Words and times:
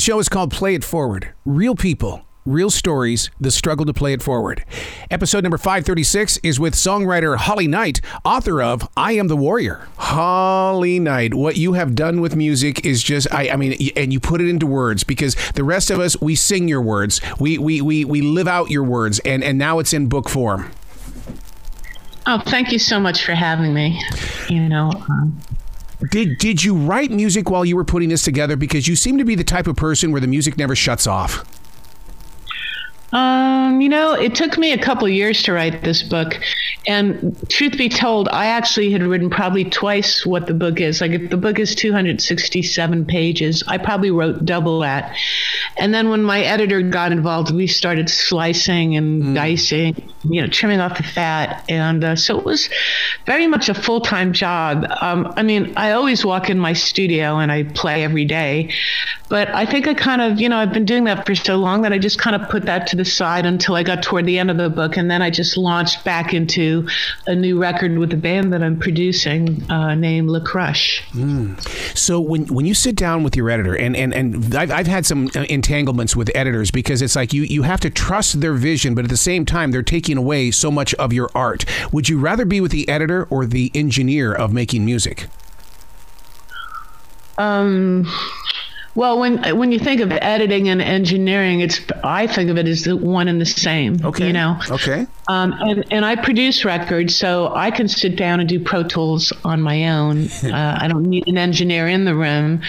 The 0.00 0.04
show 0.04 0.18
is 0.18 0.30
called 0.30 0.50
Play 0.50 0.74
It 0.74 0.82
Forward. 0.82 1.34
Real 1.44 1.74
people, 1.74 2.24
real 2.46 2.70
stories, 2.70 3.28
the 3.38 3.50
struggle 3.50 3.84
to 3.84 3.92
play 3.92 4.14
it 4.14 4.22
forward. 4.22 4.64
Episode 5.10 5.42
number 5.42 5.58
536 5.58 6.38
is 6.42 6.58
with 6.58 6.72
songwriter 6.72 7.36
Holly 7.36 7.68
Knight, 7.68 8.00
author 8.24 8.62
of 8.62 8.88
I 8.96 9.12
Am 9.12 9.28
the 9.28 9.36
Warrior. 9.36 9.86
Holly 9.98 10.98
Knight, 10.98 11.34
what 11.34 11.58
you 11.58 11.74
have 11.74 11.94
done 11.94 12.22
with 12.22 12.34
music 12.34 12.86
is 12.86 13.02
just, 13.02 13.30
I, 13.30 13.50
I 13.50 13.56
mean, 13.56 13.76
and 13.94 14.10
you 14.10 14.20
put 14.20 14.40
it 14.40 14.48
into 14.48 14.66
words 14.66 15.04
because 15.04 15.36
the 15.52 15.64
rest 15.64 15.90
of 15.90 16.00
us, 16.00 16.18
we 16.18 16.34
sing 16.34 16.66
your 16.66 16.80
words. 16.80 17.20
We, 17.38 17.58
we, 17.58 17.82
we, 17.82 18.06
we 18.06 18.22
live 18.22 18.48
out 18.48 18.70
your 18.70 18.84
words, 18.84 19.18
and, 19.26 19.44
and 19.44 19.58
now 19.58 19.80
it's 19.80 19.92
in 19.92 20.06
book 20.06 20.30
form. 20.30 20.70
Oh, 22.26 22.40
thank 22.46 22.72
you 22.72 22.78
so 22.78 22.98
much 22.98 23.22
for 23.22 23.34
having 23.34 23.74
me. 23.74 24.00
You 24.48 24.66
know, 24.66 24.92
um, 25.10 25.38
did 26.08 26.38
did 26.38 26.64
you 26.64 26.74
write 26.74 27.10
music 27.10 27.50
while 27.50 27.64
you 27.64 27.76
were 27.76 27.84
putting 27.84 28.08
this 28.08 28.22
together? 28.22 28.56
Because 28.56 28.88
you 28.88 28.96
seem 28.96 29.18
to 29.18 29.24
be 29.24 29.34
the 29.34 29.44
type 29.44 29.66
of 29.66 29.76
person 29.76 30.12
where 30.12 30.20
the 30.20 30.26
music 30.26 30.56
never 30.56 30.74
shuts 30.74 31.06
off. 31.06 31.59
Um, 33.12 33.80
you 33.80 33.88
know, 33.88 34.12
it 34.12 34.34
took 34.34 34.56
me 34.56 34.72
a 34.72 34.78
couple 34.78 35.08
years 35.08 35.42
to 35.44 35.52
write 35.52 35.82
this 35.82 36.02
book. 36.02 36.38
And 36.86 37.36
truth 37.50 37.76
be 37.76 37.88
told, 37.88 38.28
I 38.28 38.46
actually 38.46 38.90
had 38.90 39.02
written 39.02 39.30
probably 39.30 39.64
twice 39.64 40.24
what 40.24 40.46
the 40.46 40.54
book 40.54 40.80
is. 40.80 41.00
Like, 41.00 41.10
if 41.10 41.30
the 41.30 41.36
book 41.36 41.58
is 41.58 41.74
267 41.74 43.04
pages, 43.06 43.62
I 43.66 43.78
probably 43.78 44.10
wrote 44.10 44.44
double 44.44 44.80
that. 44.80 45.16
And 45.76 45.92
then 45.92 46.08
when 46.08 46.22
my 46.22 46.40
editor 46.40 46.82
got 46.82 47.12
involved, 47.12 47.52
we 47.52 47.66
started 47.66 48.08
slicing 48.08 48.96
and 48.96 49.22
mm. 49.22 49.34
dicing, 49.34 50.10
you 50.24 50.40
know, 50.40 50.48
trimming 50.48 50.80
off 50.80 50.96
the 50.96 51.02
fat. 51.02 51.64
And 51.68 52.04
uh, 52.04 52.16
so 52.16 52.38
it 52.38 52.44
was 52.44 52.70
very 53.26 53.46
much 53.46 53.68
a 53.68 53.74
full 53.74 54.00
time 54.00 54.32
job. 54.32 54.86
Um, 55.00 55.32
I 55.36 55.42
mean, 55.42 55.74
I 55.76 55.92
always 55.92 56.24
walk 56.24 56.48
in 56.48 56.58
my 56.58 56.72
studio 56.72 57.38
and 57.38 57.50
I 57.50 57.64
play 57.64 58.04
every 58.04 58.24
day. 58.24 58.72
But 59.28 59.48
I 59.50 59.64
think 59.64 59.86
I 59.86 59.94
kind 59.94 60.20
of, 60.20 60.40
you 60.40 60.48
know, 60.48 60.56
I've 60.58 60.72
been 60.72 60.84
doing 60.84 61.04
that 61.04 61.24
for 61.24 61.34
so 61.36 61.56
long 61.56 61.82
that 61.82 61.92
I 61.92 61.98
just 61.98 62.18
kind 62.18 62.34
of 62.34 62.48
put 62.50 62.64
that 62.64 62.88
to 62.88 62.96
the 63.00 63.04
side 63.10 63.46
until 63.46 63.74
I 63.74 63.82
got 63.82 64.02
toward 64.02 64.26
the 64.26 64.38
end 64.38 64.50
of 64.50 64.58
the 64.58 64.68
book. 64.68 64.96
And 64.96 65.10
then 65.10 65.22
I 65.22 65.30
just 65.30 65.56
launched 65.56 66.04
back 66.04 66.34
into 66.34 66.86
a 67.26 67.34
new 67.34 67.58
record 67.58 67.96
with 67.98 68.10
the 68.10 68.16
band 68.16 68.52
that 68.52 68.62
I'm 68.62 68.78
producing 68.78 69.68
uh, 69.70 69.94
named 69.94 70.28
Le 70.28 70.40
Crush. 70.40 71.02
Mm. 71.12 71.58
So 71.96 72.20
when, 72.20 72.46
when 72.46 72.66
you 72.66 72.74
sit 72.74 72.94
down 72.94 73.22
with 73.22 73.34
your 73.34 73.48
editor, 73.48 73.74
and, 73.74 73.96
and, 73.96 74.12
and 74.12 74.54
I've, 74.54 74.70
I've 74.70 74.86
had 74.86 75.06
some 75.06 75.30
uh, 75.34 75.40
entanglements 75.48 76.14
with 76.14 76.30
editors 76.34 76.70
because 76.70 77.00
it's 77.00 77.16
like 77.16 77.32
you, 77.32 77.42
you 77.42 77.62
have 77.62 77.80
to 77.80 77.90
trust 77.90 78.40
their 78.40 78.54
vision, 78.54 78.94
but 78.94 79.04
at 79.04 79.10
the 79.10 79.16
same 79.16 79.46
time, 79.46 79.70
they're 79.70 79.82
taking 79.82 80.18
away 80.18 80.50
so 80.50 80.70
much 80.70 80.94
of 80.94 81.12
your 81.12 81.30
art. 81.34 81.64
Would 81.92 82.08
you 82.08 82.20
rather 82.20 82.44
be 82.44 82.60
with 82.60 82.70
the 82.72 82.88
editor 82.88 83.24
or 83.30 83.46
the 83.46 83.70
engineer 83.74 84.32
of 84.32 84.52
making 84.52 84.84
music? 84.84 85.28
Um, 87.38 88.06
well, 88.94 89.20
when 89.20 89.56
when 89.56 89.70
you 89.70 89.78
think 89.78 90.00
of 90.00 90.10
editing 90.10 90.68
and 90.68 90.82
engineering, 90.82 91.60
it's 91.60 91.80
I 92.02 92.26
think 92.26 92.50
of 92.50 92.58
it 92.58 92.66
as 92.66 92.84
the 92.84 92.96
one 92.96 93.28
and 93.28 93.40
the 93.40 93.46
same. 93.46 94.04
Okay. 94.04 94.26
You 94.26 94.32
know. 94.32 94.58
Okay. 94.68 95.06
Um, 95.28 95.52
and 95.60 95.84
and 95.92 96.04
I 96.04 96.16
produce 96.16 96.64
records, 96.64 97.14
so 97.14 97.52
I 97.54 97.70
can 97.70 97.86
sit 97.86 98.16
down 98.16 98.40
and 98.40 98.48
do 98.48 98.58
Pro 98.58 98.82
Tools 98.82 99.32
on 99.44 99.62
my 99.62 99.90
own. 99.90 100.28
uh, 100.44 100.78
I 100.80 100.88
don't 100.88 101.04
need 101.04 101.28
an 101.28 101.38
engineer 101.38 101.86
in 101.86 102.04
the 102.04 102.16
room. 102.16 102.62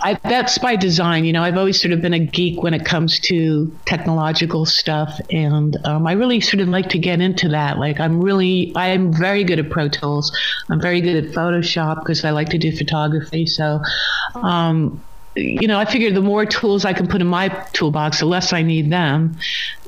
I, 0.00 0.14
that's 0.22 0.58
by 0.58 0.76
design. 0.76 1.24
You 1.24 1.32
know, 1.32 1.42
I've 1.42 1.56
always 1.56 1.80
sort 1.80 1.92
of 1.92 2.02
been 2.02 2.12
a 2.12 2.18
geek 2.18 2.62
when 2.62 2.74
it 2.74 2.84
comes 2.84 3.18
to 3.20 3.74
technological 3.86 4.66
stuff, 4.66 5.20
and 5.30 5.76
um, 5.84 6.06
I 6.06 6.12
really 6.12 6.40
sort 6.40 6.60
of 6.60 6.68
like 6.68 6.90
to 6.90 6.98
get 6.98 7.20
into 7.20 7.48
that. 7.50 7.78
Like, 7.78 7.98
I'm 8.00 8.20
really, 8.20 8.72
I'm 8.76 9.12
very 9.12 9.44
good 9.44 9.58
at 9.58 9.70
Pro 9.70 9.88
Tools. 9.88 10.36
I'm 10.68 10.80
very 10.80 11.00
good 11.00 11.24
at 11.24 11.32
Photoshop 11.32 12.00
because 12.00 12.24
I 12.24 12.30
like 12.30 12.50
to 12.50 12.58
do 12.58 12.76
photography. 12.76 13.46
So, 13.46 13.80
um, 14.34 15.02
you 15.36 15.68
know, 15.68 15.78
I 15.78 15.84
figure 15.84 16.10
the 16.10 16.22
more 16.22 16.46
tools 16.46 16.84
I 16.84 16.92
can 16.92 17.06
put 17.06 17.20
in 17.20 17.26
my 17.26 17.48
toolbox, 17.72 18.20
the 18.20 18.26
less 18.26 18.52
I 18.52 18.62
need 18.62 18.90
them. 18.90 19.36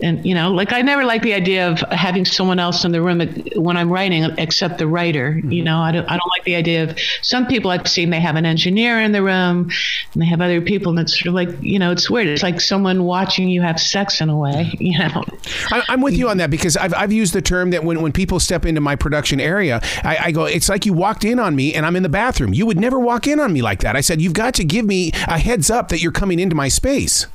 And, 0.03 0.25
you 0.25 0.35
know, 0.35 0.53
like 0.53 0.73
I 0.73 0.83
never 0.83 1.05
like 1.05 1.23
the 1.23 1.35
idea 1.35 1.69
of 1.69 1.81
having 1.91 2.25
someone 2.25 2.59
else 2.59 2.85
in 2.85 2.93
the 2.93 3.03
room 3.03 3.21
when 3.57 3.77
I'm 3.77 3.91
writing 3.91 4.25
except 4.39 4.79
the 4.79 4.87
writer. 4.87 5.33
Mm-hmm. 5.33 5.51
You 5.51 5.65
know, 5.65 5.79
I 5.79 5.93
don't, 5.93 6.05
I 6.05 6.17
don't 6.17 6.29
like 6.37 6.45
the 6.45 6.55
idea 6.55 6.85
of 6.85 6.99
some 7.23 7.47
people 7.47 7.71
I've 7.71 7.89
seen, 7.89 8.11
they 8.11 8.21
have 8.21 8.37
an 8.37 8.45
engineer 8.45 9.01
in 9.01 9.13
the 9.13 9.23
room 9.23 9.71
and 10.13 10.23
they 10.23 10.27
have 10.27 10.41
other 10.41 10.61
people. 10.61 10.91
And 10.91 11.01
it's 11.01 11.19
sort 11.19 11.29
of 11.29 11.35
like, 11.35 11.63
you 11.63 11.79
know, 11.79 11.91
it's 11.91 12.11
weird. 12.11 12.29
It's 12.29 12.43
like 12.43 12.61
someone 12.61 13.05
watching 13.05 13.49
you 13.49 13.63
have 13.63 13.81
sex 13.81 14.21
in 14.21 14.29
a 14.29 14.37
way, 14.37 14.71
you 14.79 14.99
know. 14.99 15.25
I, 15.73 15.83
am 15.89 16.03
with 16.03 16.15
you 16.15 16.29
on 16.29 16.37
that 16.39 16.51
because 16.51 16.77
I've, 16.77 16.95
I've 16.95 17.13
used 17.13 17.33
the 17.33 17.43
term 17.43 17.71
that 17.71 17.83
when, 17.83 18.03
when 18.03 18.13
people 18.13 18.39
step 18.39 18.67
into 18.67 18.81
my 18.81 18.97
production 18.97 19.41
area, 19.41 19.81
I, 20.05 20.19
I 20.27 20.31
go, 20.31 20.45
it's 20.45 20.69
like 20.69 20.85
you 20.85 20.93
walked 20.93 21.25
in 21.25 21.39
on 21.39 21.57
me 21.57 21.75
and 21.75 21.87
I'm 21.87 21.97
in 21.97 22.03
the 22.03 22.09
bathroom. 22.09 22.53
You 22.53 22.67
would 22.67 22.79
never 22.79 23.01
walk 23.01 23.27
in 23.27 23.41
on 23.41 23.53
me 23.53 23.63
like 23.63 23.81
that. 23.81 23.97
I 23.97 24.03
said, 24.03 24.21
you've 24.21 24.35
got 24.35 24.55
to 24.55 24.65
give 24.65 24.85
me 24.85 25.13
a 25.27 25.38
heads 25.39 25.71
up 25.71 25.89
that 25.89 26.03
you're 26.03 26.13
coming 26.13 26.39
into 26.39 26.55
my 26.55 26.69
space. 26.69 27.27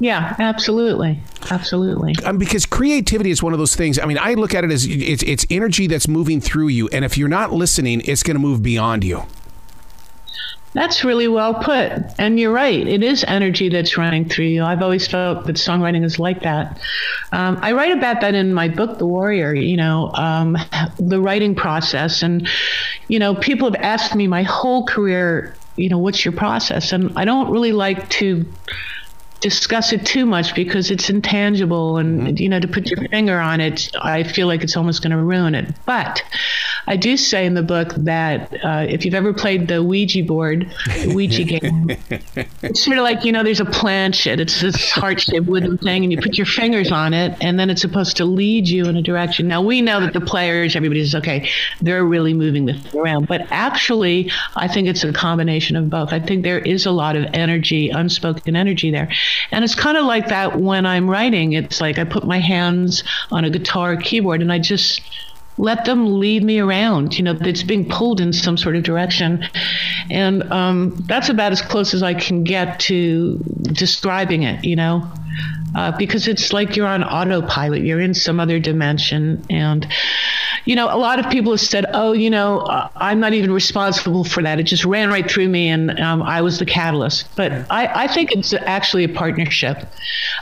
Yeah, 0.00 0.34
absolutely, 0.38 1.20
absolutely. 1.50 2.16
Um, 2.24 2.36
because 2.36 2.66
creativity 2.66 3.30
is 3.30 3.42
one 3.42 3.52
of 3.52 3.58
those 3.58 3.76
things. 3.76 3.98
I 3.98 4.06
mean, 4.06 4.18
I 4.18 4.34
look 4.34 4.54
at 4.54 4.64
it 4.64 4.72
as 4.72 4.86
it's 4.86 5.22
it's 5.22 5.46
energy 5.50 5.86
that's 5.86 6.08
moving 6.08 6.40
through 6.40 6.68
you, 6.68 6.88
and 6.88 7.04
if 7.04 7.16
you're 7.16 7.28
not 7.28 7.52
listening, 7.52 8.02
it's 8.04 8.22
going 8.22 8.34
to 8.34 8.40
move 8.40 8.62
beyond 8.62 9.04
you. 9.04 9.24
That's 10.74 11.04
really 11.04 11.28
well 11.28 11.54
put. 11.54 11.92
And 12.18 12.38
you're 12.38 12.52
right. 12.52 12.84
It 12.86 13.04
is 13.04 13.22
energy 13.28 13.68
that's 13.68 13.96
running 13.96 14.28
through 14.28 14.46
you. 14.46 14.64
I've 14.64 14.82
always 14.82 15.06
felt 15.06 15.46
that 15.46 15.54
songwriting 15.54 16.04
is 16.04 16.18
like 16.18 16.42
that. 16.42 16.80
Um, 17.30 17.58
I 17.62 17.70
write 17.70 17.92
about 17.92 18.20
that 18.22 18.34
in 18.34 18.52
my 18.52 18.68
book, 18.68 18.98
The 18.98 19.06
Warrior, 19.06 19.54
you 19.54 19.76
know, 19.76 20.10
um, 20.14 20.58
the 20.98 21.20
writing 21.20 21.54
process. 21.54 22.22
And, 22.22 22.48
you 23.06 23.20
know, 23.20 23.36
people 23.36 23.70
have 23.70 23.80
asked 23.80 24.16
me 24.16 24.26
my 24.26 24.42
whole 24.42 24.84
career 24.84 25.54
you 25.76 25.88
know, 25.88 25.98
what's 25.98 26.24
your 26.24 26.32
process? 26.32 26.92
And 26.92 27.16
I 27.16 27.24
don't 27.24 27.50
really 27.50 27.72
like 27.72 28.08
to 28.10 28.44
discuss 29.40 29.92
it 29.92 30.06
too 30.06 30.24
much 30.24 30.54
because 30.54 30.90
it's 30.90 31.10
intangible 31.10 31.98
and 31.98 32.20
mm-hmm. 32.22 32.36
you 32.38 32.48
know 32.48 32.58
to 32.58 32.66
put 32.66 32.86
your 32.88 33.06
finger 33.10 33.38
on 33.38 33.60
it 33.60 33.90
i 34.00 34.22
feel 34.22 34.46
like 34.46 34.62
it's 34.62 34.74
almost 34.74 35.02
going 35.02 35.10
to 35.10 35.18
ruin 35.18 35.54
it 35.54 35.70
but 35.84 36.22
i 36.86 36.96
do 36.96 37.16
say 37.16 37.46
in 37.46 37.54
the 37.54 37.62
book 37.62 37.92
that 37.96 38.52
uh, 38.64 38.86
if 38.88 39.04
you've 39.04 39.14
ever 39.14 39.32
played 39.32 39.68
the 39.68 39.82
ouija 39.82 40.22
board 40.24 40.72
the 41.02 41.12
ouija 41.14 41.44
game 41.60 41.90
it's 42.62 42.84
sort 42.84 42.98
of 42.98 43.04
like 43.04 43.24
you 43.24 43.32
know 43.32 43.42
there's 43.42 43.60
a 43.60 43.64
planchette 43.64 44.40
it's 44.40 44.60
this 44.60 44.90
heart-shaped 44.90 45.46
wooden 45.46 45.78
thing 45.78 46.02
and 46.04 46.12
you 46.12 46.20
put 46.20 46.36
your 46.36 46.46
fingers 46.46 46.90
on 46.90 47.14
it 47.14 47.36
and 47.40 47.58
then 47.58 47.70
it's 47.70 47.80
supposed 47.80 48.16
to 48.16 48.24
lead 48.24 48.68
you 48.68 48.86
in 48.86 48.96
a 48.96 49.02
direction 49.02 49.48
now 49.48 49.62
we 49.62 49.80
know 49.80 50.00
that 50.00 50.12
the 50.12 50.20
players 50.20 50.76
everybody 50.76 51.04
says 51.04 51.14
okay 51.14 51.48
they're 51.80 52.04
really 52.04 52.34
moving 52.34 52.66
this 52.66 52.94
around 52.94 53.26
but 53.26 53.46
actually 53.50 54.30
i 54.56 54.68
think 54.68 54.88
it's 54.88 55.04
a 55.04 55.12
combination 55.12 55.76
of 55.76 55.88
both 55.90 56.12
i 56.12 56.18
think 56.18 56.42
there 56.42 56.60
is 56.60 56.86
a 56.86 56.90
lot 56.90 57.16
of 57.16 57.24
energy 57.34 57.90
unspoken 57.90 58.56
energy 58.56 58.90
there 58.90 59.10
and 59.50 59.64
it's 59.64 59.74
kind 59.74 59.96
of 59.96 60.04
like 60.04 60.28
that 60.28 60.60
when 60.60 60.86
I'm 60.86 61.08
writing. 61.08 61.52
It's 61.52 61.80
like 61.80 61.98
I 61.98 62.04
put 62.04 62.24
my 62.24 62.38
hands 62.38 63.04
on 63.30 63.44
a 63.44 63.50
guitar 63.50 63.96
keyboard 63.96 64.42
and 64.42 64.52
I 64.52 64.58
just 64.58 65.00
let 65.56 65.84
them 65.84 66.18
lead 66.18 66.42
me 66.42 66.58
around. 66.58 67.16
You 67.16 67.24
know, 67.24 67.36
it's 67.40 67.62
being 67.62 67.88
pulled 67.88 68.20
in 68.20 68.32
some 68.32 68.56
sort 68.56 68.76
of 68.76 68.82
direction. 68.82 69.44
And 70.10 70.42
um, 70.52 70.94
that's 71.06 71.28
about 71.28 71.52
as 71.52 71.62
close 71.62 71.94
as 71.94 72.02
I 72.02 72.14
can 72.14 72.44
get 72.44 72.80
to 72.80 73.38
describing 73.62 74.42
it, 74.42 74.64
you 74.64 74.76
know, 74.76 75.10
uh, 75.74 75.96
because 75.96 76.28
it's 76.28 76.52
like 76.52 76.76
you're 76.76 76.86
on 76.86 77.04
autopilot, 77.04 77.82
you're 77.82 78.00
in 78.00 78.14
some 78.14 78.40
other 78.40 78.58
dimension. 78.58 79.44
And 79.48 79.86
you 80.64 80.74
know, 80.76 80.86
a 80.86 80.96
lot 80.96 81.18
of 81.18 81.30
people 81.30 81.52
have 81.52 81.60
said, 81.60 81.86
"Oh, 81.92 82.12
you 82.12 82.30
know, 82.30 82.60
uh, 82.60 82.88
I'm 82.96 83.20
not 83.20 83.34
even 83.34 83.52
responsible 83.52 84.24
for 84.24 84.42
that. 84.42 84.58
It 84.58 84.64
just 84.64 84.84
ran 84.84 85.10
right 85.10 85.30
through 85.30 85.48
me, 85.48 85.68
and 85.68 85.98
um, 86.00 86.22
I 86.22 86.40
was 86.40 86.58
the 86.58 86.66
catalyst." 86.66 87.28
But 87.36 87.52
I, 87.70 88.04
I 88.04 88.06
think 88.06 88.32
it's 88.32 88.52
actually 88.52 89.04
a 89.04 89.08
partnership. 89.08 89.86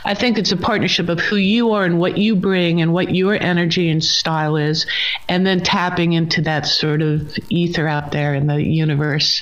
I 0.05 0.13
think 0.13 0.37
it's 0.37 0.51
a 0.51 0.57
partnership 0.57 1.09
of 1.09 1.19
who 1.19 1.35
you 1.35 1.71
are 1.71 1.83
and 1.83 1.99
what 1.99 2.17
you 2.17 2.35
bring 2.35 2.81
and 2.81 2.93
what 2.93 3.13
your 3.13 3.33
energy 3.33 3.89
and 3.89 4.03
style 4.03 4.55
is, 4.55 4.85
and 5.27 5.45
then 5.45 5.61
tapping 5.61 6.13
into 6.13 6.41
that 6.43 6.65
sort 6.65 7.01
of 7.01 7.37
ether 7.49 7.87
out 7.87 8.11
there 8.11 8.33
in 8.33 8.47
the 8.47 8.61
universe. 8.61 9.41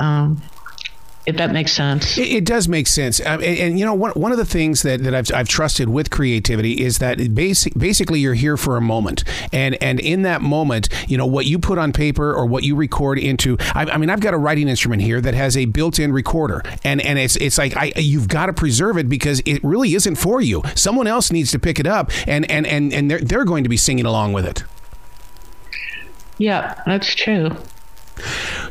Um, 0.00 0.42
if 1.26 1.36
that 1.36 1.52
makes 1.52 1.72
sense. 1.72 2.16
It, 2.16 2.28
it 2.28 2.44
does 2.44 2.66
make 2.66 2.86
sense. 2.86 3.20
Um, 3.20 3.42
and, 3.42 3.58
and, 3.58 3.78
you 3.78 3.84
know, 3.84 3.94
one, 3.94 4.12
one 4.12 4.32
of 4.32 4.38
the 4.38 4.44
things 4.44 4.82
that, 4.82 5.02
that 5.02 5.14
I've, 5.14 5.32
I've 5.32 5.48
trusted 5.48 5.88
with 5.88 6.10
creativity 6.10 6.82
is 6.82 6.98
that 6.98 7.34
basic, 7.34 7.74
basically 7.74 8.20
you're 8.20 8.34
here 8.34 8.56
for 8.56 8.76
a 8.76 8.80
moment. 8.80 9.22
And, 9.52 9.76
and 9.82 10.00
in 10.00 10.22
that 10.22 10.40
moment, 10.40 10.88
you 11.08 11.18
know, 11.18 11.26
what 11.26 11.46
you 11.46 11.58
put 11.58 11.78
on 11.78 11.92
paper 11.92 12.32
or 12.34 12.46
what 12.46 12.64
you 12.64 12.74
record 12.74 13.18
into, 13.18 13.56
I, 13.74 13.84
I 13.84 13.96
mean, 13.98 14.10
I've 14.10 14.20
got 14.20 14.34
a 14.34 14.38
writing 14.38 14.68
instrument 14.68 15.02
here 15.02 15.20
that 15.20 15.34
has 15.34 15.56
a 15.56 15.66
built-in 15.66 16.12
recorder 16.12 16.62
and, 16.84 17.00
and 17.02 17.18
it's, 17.18 17.36
it's 17.36 17.58
like, 17.58 17.76
I, 17.76 17.92
you've 17.96 18.28
got 18.28 18.46
to 18.46 18.52
preserve 18.52 18.96
it 18.96 19.08
because 19.08 19.42
it 19.44 19.62
really 19.62 19.94
isn't 19.94 20.16
for 20.16 20.40
you. 20.40 20.62
Someone 20.74 21.06
else 21.06 21.30
needs 21.30 21.50
to 21.52 21.58
pick 21.58 21.78
it 21.78 21.86
up 21.86 22.10
and, 22.26 22.50
and, 22.50 22.66
and, 22.66 22.92
and 22.92 23.10
they're, 23.10 23.20
they're 23.20 23.44
going 23.44 23.62
to 23.64 23.70
be 23.70 23.76
singing 23.76 24.06
along 24.06 24.32
with 24.32 24.46
it. 24.46 24.64
Yeah, 26.38 26.80
that's 26.86 27.14
true. 27.14 27.50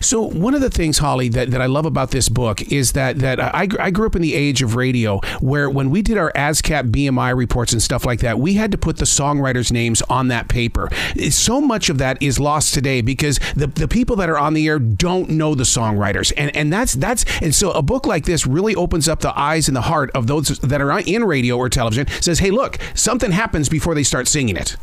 So 0.02 0.22
one 0.22 0.54
of 0.54 0.62
the 0.62 0.70
things, 0.70 1.00
Holly, 1.00 1.30
that, 1.30 1.52
that 1.52 1.62
I 1.62 1.66
love 1.66 1.86
about 1.86 2.12
this 2.12 2.30
book 2.30 2.62
is 2.72 2.94
that 2.94 3.20
that 3.20 3.40
I, 3.40 3.68
I 3.80 3.92
grew 3.92 4.06
up 4.06 4.16
in 4.16 4.22
the 4.22 4.34
age 4.34 4.62
of 4.62 4.76
radio 4.76 5.20
where 5.40 5.70
when 5.70 5.90
we 5.90 6.02
did 6.02 6.18
our 6.18 6.32
ASCAP 6.34 6.92
BMI 6.92 7.36
reports 7.36 7.74
and 7.74 7.82
stuff 7.82 8.06
like 8.06 8.20
that, 8.22 8.40
we 8.40 8.54
had 8.56 8.72
to 8.72 8.78
put 8.78 8.98
the 8.98 9.06
songwriters' 9.06 9.72
names 9.72 10.02
on 10.04 10.28
that 10.30 10.48
paper. 10.48 10.90
So 11.30 11.62
much 11.62 11.90
of 11.90 11.98
that 11.98 12.22
is 12.22 12.40
lost 12.40 12.74
today 12.74 13.02
because 13.02 13.40
the, 13.56 13.68
the 13.68 13.88
people 13.88 14.16
that 14.18 14.30
are 14.30 14.38
on 14.38 14.54
the 14.54 14.68
air 14.68 14.80
don't 14.80 15.30
know 15.30 15.56
the 15.56 15.64
songwriters. 15.64 16.32
And 16.38 16.56
and 16.56 16.72
that's 16.72 16.94
that's 16.94 17.26
and 17.42 17.54
so 17.54 17.72
a 17.72 17.82
book 17.82 18.06
like 18.06 18.26
this 18.26 18.46
really 18.48 18.76
opens 18.76 19.08
up 19.08 19.20
the 19.20 19.38
eyes 19.38 19.68
and 19.68 19.76
the 19.76 19.82
heart 19.82 20.12
of 20.16 20.28
those 20.28 20.60
that 20.60 20.82
are 20.82 21.00
in 21.00 21.24
radio 21.24 21.58
or 21.58 21.70
television, 21.70 22.08
says, 22.22 22.40
hey, 22.40 22.52
look, 22.52 22.78
something 22.94 23.32
happens 23.32 23.70
before 23.70 23.96
they 23.96 24.04
start 24.04 24.28
singing 24.28 24.56
it. 24.56 24.76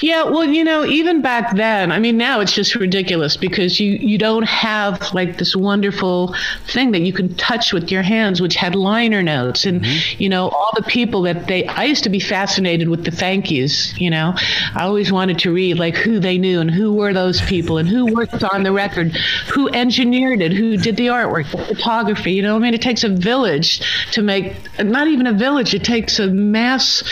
Yeah, 0.00 0.24
well, 0.24 0.44
you 0.44 0.64
know, 0.64 0.84
even 0.84 1.22
back 1.22 1.56
then, 1.56 1.92
I 1.92 1.98
mean, 1.98 2.16
now 2.16 2.40
it's 2.40 2.52
just 2.52 2.74
ridiculous 2.74 3.36
because 3.36 3.78
you 3.80 3.92
you 3.92 4.18
don't 4.18 4.42
have 4.42 5.12
like 5.14 5.38
this 5.38 5.54
wonderful 5.54 6.34
thing 6.66 6.90
that 6.92 7.00
you 7.00 7.12
can 7.12 7.34
touch 7.36 7.72
with 7.72 7.90
your 7.90 8.02
hands, 8.02 8.40
which 8.40 8.54
had 8.54 8.74
liner 8.74 9.22
notes, 9.22 9.64
and 9.64 9.82
mm-hmm. 9.82 10.22
you 10.22 10.28
know, 10.28 10.48
all 10.48 10.70
the 10.74 10.82
people 10.82 11.22
that 11.22 11.46
they. 11.46 11.66
I 11.66 11.84
used 11.84 12.04
to 12.04 12.10
be 12.10 12.20
fascinated 12.20 12.88
with 12.88 13.04
the 13.04 13.10
thank 13.10 13.50
yous. 13.50 13.98
You 13.98 14.10
know, 14.10 14.34
I 14.74 14.82
always 14.82 15.12
wanted 15.12 15.38
to 15.40 15.52
read 15.52 15.78
like 15.78 15.96
who 15.96 16.18
they 16.18 16.38
knew 16.38 16.60
and 16.60 16.70
who 16.70 16.92
were 16.92 17.12
those 17.12 17.40
people 17.42 17.78
and 17.78 17.88
who 17.88 18.12
worked 18.12 18.42
on 18.44 18.62
the 18.62 18.72
record, 18.72 19.16
who 19.52 19.68
engineered 19.68 20.42
it, 20.42 20.52
who 20.52 20.76
did 20.76 20.96
the 20.96 21.06
artwork, 21.06 21.50
the 21.50 21.64
photography. 21.64 22.32
You 22.32 22.42
know, 22.42 22.56
I 22.56 22.58
mean, 22.58 22.74
it 22.74 22.82
takes 22.82 23.04
a 23.04 23.08
village 23.08 23.80
to 24.12 24.22
make. 24.22 24.54
Not 24.82 25.08
even 25.08 25.26
a 25.26 25.32
village. 25.32 25.72
It 25.72 25.84
takes 25.84 26.18
a 26.18 26.26
mass 26.26 27.02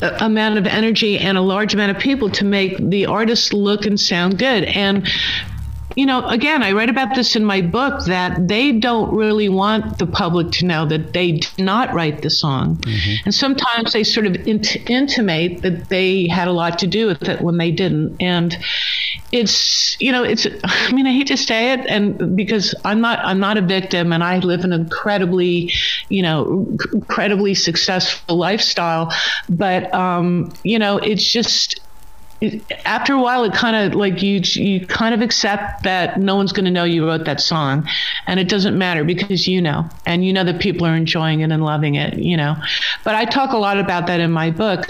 amount 0.00 0.58
of 0.58 0.66
energy 0.66 1.18
and 1.18 1.36
a 1.36 1.40
large 1.40 1.74
amount 1.74 1.96
of 1.96 2.02
people 2.02 2.30
to 2.30 2.44
make 2.44 2.76
the 2.78 3.06
artist 3.06 3.52
look 3.52 3.86
and 3.86 3.98
sound 3.98 4.38
good. 4.38 4.64
And 4.64 5.08
you 5.96 6.06
know, 6.06 6.26
again, 6.26 6.62
I 6.62 6.72
write 6.72 6.88
about 6.88 7.14
this 7.14 7.36
in 7.36 7.44
my 7.44 7.60
book 7.60 8.04
that 8.06 8.48
they 8.48 8.72
don't 8.72 9.14
really 9.14 9.48
want 9.48 9.98
the 9.98 10.06
public 10.06 10.50
to 10.52 10.64
know 10.64 10.86
that 10.86 11.12
they 11.12 11.32
did 11.32 11.58
not 11.58 11.92
write 11.92 12.22
the 12.22 12.30
song. 12.30 12.76
Mm-hmm. 12.76 13.22
And 13.26 13.34
sometimes 13.34 13.92
they 13.92 14.04
sort 14.04 14.26
of 14.26 14.36
int- 14.46 14.88
intimate 14.88 15.62
that 15.62 15.88
they 15.88 16.28
had 16.28 16.48
a 16.48 16.52
lot 16.52 16.78
to 16.80 16.86
do 16.86 17.06
with 17.06 17.28
it 17.28 17.40
when 17.40 17.58
they 17.58 17.70
didn't. 17.70 18.16
And 18.20 18.56
it's, 19.32 19.96
you 19.98 20.12
know, 20.12 20.22
it's, 20.22 20.46
I 20.64 20.92
mean, 20.92 21.06
I 21.06 21.12
hate 21.12 21.28
to 21.28 21.36
say 21.36 21.72
it, 21.72 21.80
and 21.88 22.36
because 22.36 22.74
I'm 22.84 23.00
not, 23.00 23.18
I'm 23.20 23.40
not 23.40 23.56
a 23.56 23.62
victim 23.62 24.12
and 24.12 24.22
I 24.22 24.38
live 24.38 24.64
an 24.64 24.72
incredibly, 24.72 25.72
you 26.08 26.22
know, 26.22 26.68
incredibly 26.92 27.54
successful 27.54 28.36
lifestyle. 28.36 29.12
But, 29.48 29.92
um, 29.94 30.52
you 30.62 30.78
know, 30.78 30.98
it's 30.98 31.24
just, 31.24 31.80
after 32.84 33.12
a 33.14 33.22
while 33.22 33.44
it 33.44 33.52
kind 33.52 33.76
of 33.76 33.94
like 33.94 34.20
you 34.20 34.40
you 34.40 34.84
kind 34.84 35.14
of 35.14 35.20
accept 35.20 35.84
that 35.84 36.18
no 36.18 36.34
one's 36.34 36.52
going 36.52 36.64
to 36.64 36.72
know 36.72 36.82
you 36.82 37.06
wrote 37.06 37.24
that 37.24 37.40
song 37.40 37.86
and 38.26 38.40
it 38.40 38.48
doesn't 38.48 38.76
matter 38.76 39.04
because 39.04 39.46
you 39.46 39.62
know 39.62 39.88
and 40.06 40.24
you 40.24 40.32
know 40.32 40.42
that 40.42 40.60
people 40.60 40.84
are 40.84 40.96
enjoying 40.96 41.40
it 41.40 41.52
and 41.52 41.64
loving 41.64 41.94
it 41.94 42.18
you 42.18 42.36
know 42.36 42.56
but 43.04 43.14
i 43.14 43.24
talk 43.24 43.52
a 43.52 43.56
lot 43.56 43.78
about 43.78 44.08
that 44.08 44.18
in 44.18 44.32
my 44.32 44.50
book 44.50 44.88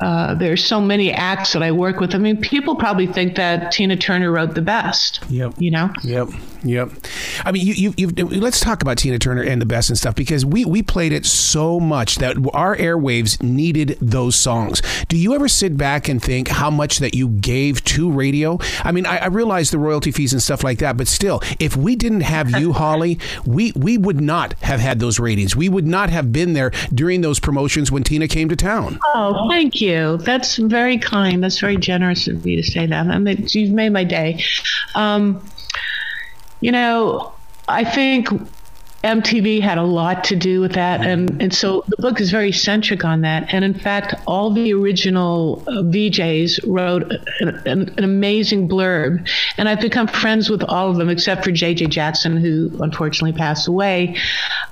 uh, 0.00 0.34
there's 0.34 0.64
so 0.64 0.80
many 0.80 1.12
acts 1.12 1.52
that 1.52 1.62
I 1.62 1.72
work 1.72 2.00
with. 2.00 2.14
I 2.14 2.18
mean, 2.18 2.40
people 2.40 2.76
probably 2.76 3.06
think 3.06 3.36
that 3.36 3.72
Tina 3.72 3.96
Turner 3.96 4.30
wrote 4.30 4.54
the 4.54 4.62
best. 4.62 5.20
Yep. 5.28 5.54
You 5.58 5.70
know. 5.70 5.90
Yep. 6.02 6.28
Yep. 6.68 6.90
I 7.44 7.52
mean, 7.52 7.66
you, 7.66 7.94
you, 7.96 8.10
you 8.16 8.26
let's 8.28 8.60
talk 8.60 8.82
about 8.82 8.98
Tina 8.98 9.18
Turner 9.18 9.42
and 9.42 9.60
the 9.60 9.66
best 9.66 9.88
and 9.88 9.98
stuff 9.98 10.14
because 10.14 10.44
we 10.44 10.64
we 10.64 10.82
played 10.82 11.12
it 11.12 11.24
so 11.24 11.80
much 11.80 12.16
that 12.16 12.36
our 12.52 12.76
airwaves 12.76 13.42
needed 13.42 13.96
those 14.00 14.36
songs. 14.36 14.82
Do 15.08 15.16
you 15.16 15.34
ever 15.34 15.48
sit 15.48 15.76
back 15.76 16.08
and 16.08 16.22
think 16.22 16.48
how 16.48 16.70
much 16.70 16.98
that 16.98 17.14
you 17.14 17.28
gave 17.28 17.82
to 17.84 18.10
radio? 18.10 18.58
I 18.84 18.92
mean, 18.92 19.06
I, 19.06 19.18
I 19.18 19.26
realize 19.26 19.70
the 19.70 19.78
royalty 19.78 20.10
fees 20.10 20.32
and 20.32 20.42
stuff 20.42 20.62
like 20.62 20.78
that, 20.78 20.96
but 20.96 21.08
still, 21.08 21.40
if 21.58 21.76
we 21.76 21.96
didn't 21.96 22.22
have 22.22 22.50
you, 22.50 22.72
Holly, 22.74 23.18
we 23.46 23.72
we 23.74 23.96
would 23.96 24.20
not 24.20 24.54
have 24.62 24.80
had 24.80 25.00
those 25.00 25.18
ratings. 25.18 25.56
We 25.56 25.68
would 25.68 25.86
not 25.86 26.10
have 26.10 26.32
been 26.32 26.52
there 26.52 26.70
during 26.92 27.22
those 27.22 27.40
promotions 27.40 27.90
when 27.90 28.04
Tina 28.04 28.28
came 28.28 28.48
to 28.50 28.56
town. 28.56 28.98
Oh, 29.14 29.48
thank 29.48 29.80
you 29.80 29.86
you. 29.86 30.18
That's 30.18 30.56
very 30.56 30.98
kind. 30.98 31.42
That's 31.42 31.58
very 31.58 31.76
generous 31.76 32.28
of 32.28 32.46
you 32.46 32.56
to 32.56 32.62
say 32.62 32.86
that. 32.86 33.06
I 33.06 33.18
mean, 33.18 33.46
you've 33.48 33.72
made 33.72 33.90
my 33.90 34.04
day. 34.04 34.42
Um, 34.94 35.42
you 36.66 36.72
know, 36.72 37.32
I 37.68 37.84
think 37.84 38.28
MTV 39.04 39.60
had 39.60 39.78
a 39.78 39.84
lot 39.84 40.24
to 40.24 40.34
do 40.34 40.60
with 40.60 40.72
that, 40.72 41.00
and 41.06 41.40
and 41.40 41.54
so 41.54 41.84
the 41.86 41.96
book 41.98 42.20
is 42.20 42.32
very 42.32 42.50
centric 42.50 43.04
on 43.04 43.20
that. 43.20 43.54
And 43.54 43.64
in 43.64 43.72
fact, 43.72 44.16
all 44.26 44.50
the 44.50 44.74
original 44.74 45.62
uh, 45.68 45.82
VJs 45.82 46.64
wrote 46.66 47.12
an, 47.38 47.48
an, 47.66 47.88
an, 47.96 48.02
amazing 48.02 48.68
blurb, 48.68 49.28
and 49.56 49.68
I've 49.68 49.80
become 49.80 50.08
friends 50.08 50.50
with 50.50 50.64
all 50.64 50.90
of 50.90 50.96
them 50.96 51.08
except 51.08 51.44
for 51.44 51.52
JJ 51.52 51.88
Jackson, 51.88 52.36
who 52.36 52.72
unfortunately 52.80 53.38
passed 53.38 53.68
away. 53.68 54.16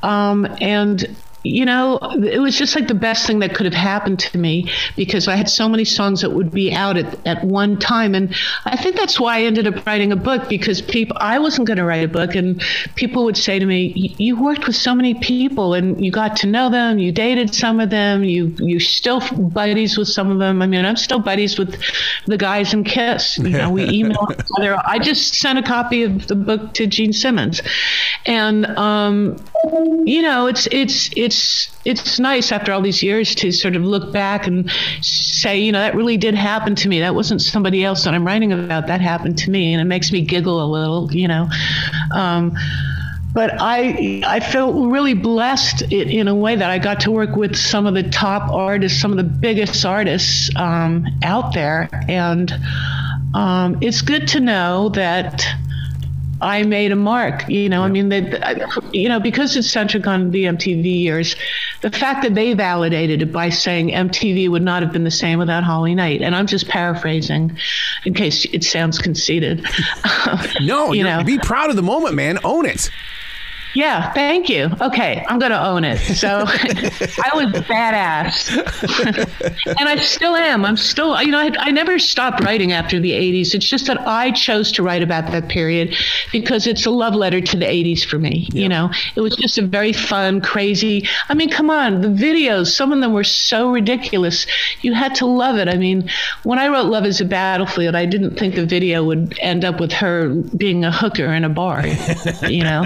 Um, 0.02 0.48
and 0.60 1.16
you 1.44 1.66
know, 1.66 1.98
it 2.24 2.40
was 2.40 2.56
just 2.56 2.74
like 2.74 2.88
the 2.88 2.94
best 2.94 3.26
thing 3.26 3.40
that 3.40 3.54
could 3.54 3.66
have 3.66 3.74
happened 3.74 4.18
to 4.18 4.38
me 4.38 4.70
because 4.96 5.28
I 5.28 5.36
had 5.36 5.48
so 5.48 5.68
many 5.68 5.84
songs 5.84 6.22
that 6.22 6.30
would 6.30 6.50
be 6.50 6.72
out 6.72 6.96
at, 6.96 7.26
at 7.26 7.44
one 7.44 7.78
time. 7.78 8.14
And 8.14 8.34
I 8.64 8.76
think 8.76 8.96
that's 8.96 9.20
why 9.20 9.38
I 9.38 9.42
ended 9.42 9.66
up 9.66 9.86
writing 9.86 10.10
a 10.10 10.16
book 10.16 10.48
because 10.48 10.80
people, 10.80 11.18
I 11.20 11.38
wasn't 11.38 11.66
going 11.66 11.76
to 11.76 11.84
write 11.84 12.02
a 12.02 12.08
book. 12.08 12.34
And 12.34 12.62
people 12.94 13.24
would 13.24 13.36
say 13.36 13.58
to 13.58 13.66
me, 13.66 14.14
You 14.16 14.42
worked 14.42 14.66
with 14.66 14.74
so 14.74 14.94
many 14.94 15.14
people 15.14 15.74
and 15.74 16.02
you 16.02 16.10
got 16.10 16.34
to 16.36 16.46
know 16.46 16.70
them, 16.70 16.98
you 16.98 17.12
dated 17.12 17.54
some 17.54 17.78
of 17.78 17.90
them, 17.90 18.24
you, 18.24 18.56
you 18.58 18.80
still 18.80 19.20
buddies 19.36 19.98
with 19.98 20.08
some 20.08 20.30
of 20.30 20.38
them. 20.38 20.62
I 20.62 20.66
mean, 20.66 20.86
I'm 20.86 20.96
still 20.96 21.20
buddies 21.20 21.58
with 21.58 21.78
the 22.24 22.38
guys 22.38 22.72
in 22.72 22.84
Kiss. 22.84 23.36
You 23.36 23.50
know, 23.50 23.70
we 23.70 23.84
email 23.90 24.28
each 24.32 24.46
other. 24.58 24.80
I 24.82 24.98
just 24.98 25.34
sent 25.34 25.58
a 25.58 25.62
copy 25.62 26.04
of 26.04 26.26
the 26.26 26.36
book 26.36 26.72
to 26.74 26.86
Gene 26.86 27.12
Simmons. 27.12 27.60
And, 28.24 28.64
um, 28.78 29.36
you 30.04 30.22
know, 30.22 30.46
it's, 30.46 30.66
it's, 30.70 31.10
it's, 31.16 31.68
it's 31.84 32.18
nice 32.18 32.52
after 32.52 32.72
all 32.72 32.80
these 32.80 33.02
years 33.02 33.34
to 33.36 33.52
sort 33.52 33.76
of 33.76 33.84
look 33.84 34.12
back 34.12 34.46
and 34.46 34.70
say, 35.00 35.58
you 35.58 35.72
know, 35.72 35.80
that 35.80 35.94
really 35.94 36.16
did 36.16 36.34
happen 36.34 36.74
to 36.76 36.88
me. 36.88 37.00
That 37.00 37.14
wasn't 37.14 37.42
somebody 37.42 37.84
else 37.84 38.04
that 38.04 38.14
I'm 38.14 38.26
writing 38.26 38.52
about. 38.52 38.86
That 38.86 39.00
happened 39.00 39.38
to 39.38 39.50
me, 39.50 39.72
and 39.72 39.80
it 39.80 39.84
makes 39.84 40.12
me 40.12 40.22
giggle 40.22 40.62
a 40.62 40.68
little, 40.70 41.12
you 41.12 41.28
know. 41.28 41.48
Um, 42.14 42.56
but 43.34 43.50
I 43.60 44.22
I 44.24 44.38
felt 44.38 44.90
really 44.92 45.14
blessed 45.14 45.82
in, 45.82 46.08
in, 46.08 46.28
a 46.28 46.34
way 46.34 46.54
that 46.54 46.70
I 46.70 46.78
got 46.78 47.00
to 47.00 47.10
work 47.10 47.34
with 47.34 47.56
some 47.56 47.84
of 47.86 47.94
the 47.94 48.04
top 48.04 48.50
artists, 48.50 49.00
some 49.00 49.10
of 49.10 49.16
the 49.16 49.24
biggest 49.24 49.84
artists 49.84 50.54
um, 50.56 51.04
out 51.24 51.52
there, 51.52 51.88
and 52.08 52.54
um, 53.34 53.76
it's 53.80 54.02
good 54.02 54.28
to 54.28 54.40
know 54.40 54.88
that 54.90 55.44
I 56.40 56.62
made 56.62 56.92
a 56.92 56.96
mark. 56.96 57.48
You 57.48 57.68
know, 57.68 57.82
I 57.82 57.88
mean, 57.88 58.08
they, 58.08 58.40
you 58.92 59.08
know, 59.08 59.20
because 59.20 59.56
it's 59.56 59.70
centric 59.70 60.06
on 60.06 60.30
the 60.30 60.44
MTV 60.44 60.84
years, 60.84 61.36
the 61.80 61.90
fact 61.90 62.22
that 62.22 62.34
they 62.34 62.54
validated 62.54 63.22
it 63.22 63.32
by 63.32 63.50
saying 63.50 63.90
MTV 63.90 64.48
would 64.48 64.62
not 64.62 64.82
have 64.82 64.92
been 64.92 65.04
the 65.04 65.10
same 65.10 65.38
without 65.38 65.64
Holly 65.64 65.94
Knight, 65.94 66.22
and 66.22 66.34
I'm 66.34 66.46
just 66.46 66.68
paraphrasing, 66.68 67.56
in 68.04 68.14
case 68.14 68.44
it 68.46 68.64
sounds 68.64 68.98
conceited. 68.98 69.66
no, 70.60 70.92
you 70.92 71.04
know, 71.04 71.22
be 71.24 71.38
proud 71.38 71.70
of 71.70 71.76
the 71.76 71.82
moment, 71.82 72.14
man. 72.14 72.38
Own 72.44 72.66
it. 72.66 72.90
Yeah, 73.74 74.12
thank 74.12 74.48
you. 74.48 74.70
Okay, 74.80 75.24
I'm 75.28 75.38
going 75.38 75.50
to 75.50 75.64
own 75.64 75.84
it. 75.84 75.98
So 75.98 76.28
I 76.46 77.30
was 77.34 77.46
badass. 77.64 78.50
and 79.78 79.88
I 79.88 79.96
still 79.96 80.36
am. 80.36 80.64
I'm 80.64 80.76
still, 80.76 81.20
you 81.20 81.30
know, 81.30 81.40
I, 81.40 81.50
I, 81.58 81.70
never 81.70 81.98
stopped 81.98 82.42
writing 82.44 82.72
after 82.72 83.00
the 83.00 83.10
80s. 83.10 83.54
It's 83.54 83.68
just 83.68 83.86
that 83.86 84.00
I 84.06 84.30
chose 84.30 84.70
to 84.72 84.82
write 84.82 85.02
about 85.02 85.30
that 85.32 85.48
period 85.48 85.96
because 86.30 86.66
it's 86.68 86.86
a 86.86 86.90
love 86.90 87.14
letter 87.14 87.40
to 87.40 87.56
the 87.56 87.64
80s 87.64 88.04
for 88.04 88.18
me. 88.18 88.48
Yeah. 88.52 88.62
You 88.62 88.68
know, 88.68 88.90
it 89.16 89.20
was 89.20 89.34
just 89.36 89.58
a 89.58 89.66
very 89.66 89.92
fun, 89.92 90.40
crazy. 90.40 91.08
I 91.28 91.34
mean, 91.34 91.50
come 91.50 91.68
on, 91.68 92.00
the 92.00 92.08
videos, 92.08 92.68
some 92.68 92.92
of 92.92 93.00
them 93.00 93.12
were 93.12 93.24
so 93.24 93.70
ridiculous. 93.70 94.46
You 94.82 94.94
had 94.94 95.16
to 95.16 95.26
love 95.26 95.56
it. 95.56 95.68
I 95.68 95.76
mean, 95.76 96.08
when 96.44 96.58
I 96.58 96.68
wrote 96.68 96.86
Love 96.86 97.06
is 97.06 97.20
a 97.20 97.24
Battlefield, 97.24 97.96
I 97.96 98.06
didn't 98.06 98.38
think 98.38 98.54
the 98.54 98.66
video 98.66 99.04
would 99.04 99.36
end 99.40 99.64
up 99.64 99.80
with 99.80 99.92
her 99.92 100.28
being 100.56 100.84
a 100.84 100.92
hooker 100.92 101.26
in 101.32 101.44
a 101.44 101.48
bar, 101.48 101.84
you 102.48 102.62
know? 102.62 102.84